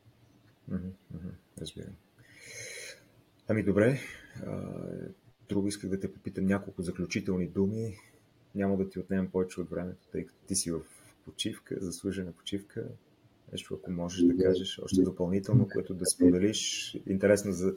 Разбирам. 1.61 1.93
Ами 3.49 3.63
добре. 3.63 4.01
Друго 5.49 5.69
исках 5.69 5.91
да 5.91 6.01
те 6.01 6.13
попитам 6.13 6.47
няколко 6.47 6.83
заключителни 6.83 7.47
думи. 7.47 7.97
няма 8.55 8.77
да 8.77 8.89
ти 8.89 8.99
отнемам 8.99 9.31
повече 9.31 9.61
от 9.61 9.71
времето, 9.71 10.07
тъй 10.13 10.27
като 10.27 10.39
ти 10.47 10.57
си 10.57 10.71
в 10.71 10.81
почивка, 11.25 11.77
заслужена 11.81 12.33
почивка. 12.33 12.89
Нещо, 13.53 13.75
ако 13.75 13.91
можеш 13.91 14.23
да 14.23 14.45
кажеш 14.45 14.81
още 14.83 15.03
допълнително, 15.03 15.69
което 15.73 15.95
да 15.95 16.07
споделиш, 16.07 16.95
интересно 17.07 17.53
за 17.53 17.75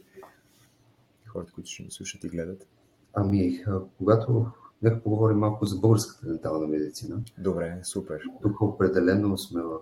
хората, 1.28 1.52
които 1.52 1.70
ще 1.70 1.84
ни 1.84 1.92
слушат 1.92 2.24
и 2.24 2.30
гледат. 2.30 2.68
Ами, 3.14 3.64
когато 3.98 4.46
нека 4.82 5.04
поговорим 5.04 5.38
малко 5.38 5.66
за 5.66 5.80
българската 5.80 6.28
дентална 6.28 6.68
медицина. 6.68 7.22
Добре, 7.38 7.80
супер. 7.84 8.22
Тук 8.42 8.62
определено 8.62 9.38
сме 9.38 9.62
в 9.62 9.80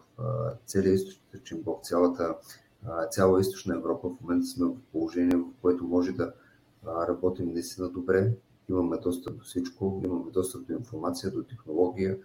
целия 0.66 0.94
източен 0.94 1.62
блок, 1.64 1.84
цялата, 1.84 2.36
цяла 3.12 3.42
източна 3.42 3.76
Европа. 3.76 4.10
В 4.10 4.22
момента 4.22 4.48
сме 4.48 4.66
в 4.66 4.76
положение, 4.92 5.38
в 5.38 5.46
което 5.62 5.84
може 5.84 6.12
да 6.12 6.34
работим 6.88 7.54
наистина 7.54 7.90
добре. 7.90 8.34
Имаме 8.70 8.98
достъп 8.98 9.38
до 9.38 9.44
всичко, 9.44 10.02
имаме 10.06 10.32
достъп 10.32 10.68
до 10.68 10.74
информация, 10.74 11.32
до 11.32 11.44
технология, 11.44 12.18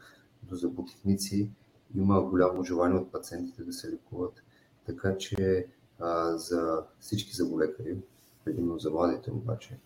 до 0.43 0.57
зъботехници. 0.57 1.51
Има 1.97 2.23
голямо 2.23 2.65
желание 2.65 2.99
от 2.99 3.13
пациентите 3.13 3.65
да 3.65 3.73
се 3.73 3.93
лекуват. 3.93 4.43
Така 4.87 5.17
че 5.19 5.67
а, 5.99 6.37
за 6.37 6.83
всички 7.01 7.37
заболекари, 7.37 7.97
предимно 8.45 8.79
за 8.79 8.91
младите 8.91 9.31
обаче, 9.31 9.79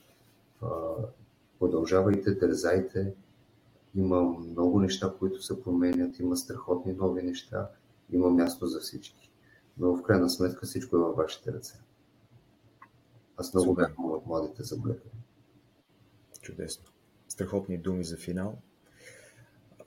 продължавайте, 1.58 2.38
тързайте. 2.38 3.14
Има 3.94 4.22
много 4.22 4.80
неща, 4.80 5.14
които 5.18 5.42
се 5.42 5.62
променят, 5.62 6.18
има 6.18 6.36
страхотни 6.36 6.92
нови 6.92 7.22
неща, 7.22 7.70
има 8.10 8.30
място 8.30 8.66
за 8.66 8.80
всички. 8.80 9.30
Но 9.78 9.96
в 9.96 10.02
крайна 10.02 10.30
сметка 10.30 10.66
всичко 10.66 10.96
е 10.96 10.98
във 10.98 11.16
вашите 11.16 11.52
ръце. 11.52 11.80
Аз 13.36 13.54
много 13.54 13.74
вярвам 13.74 14.10
от 14.10 14.26
младите 14.26 14.62
заболекари. 14.62 15.12
Чудесно. 16.40 16.84
Страхотни 17.28 17.78
думи 17.78 18.04
за 18.04 18.16
финал. 18.16 18.58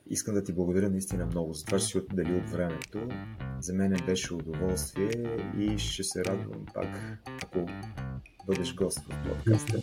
Искам 0.07 0.35
да 0.35 0.43
ти 0.43 0.53
благодаря 0.53 0.89
наистина 0.89 1.25
много 1.25 1.53
за 1.53 1.65
това, 1.65 1.79
че 1.79 1.85
си 1.85 1.97
отдели 1.97 2.35
от 2.35 2.49
времето. 2.49 3.07
За 3.59 3.73
мен 3.73 3.97
беше 4.05 4.33
удоволствие 4.33 5.39
и 5.57 5.77
ще 5.77 6.03
се 6.03 6.25
радвам 6.25 6.65
пак, 6.73 6.87
ако 7.43 7.65
бъдеш 8.45 8.75
гост 8.75 8.99
в 8.99 9.29
подкаста. 9.29 9.79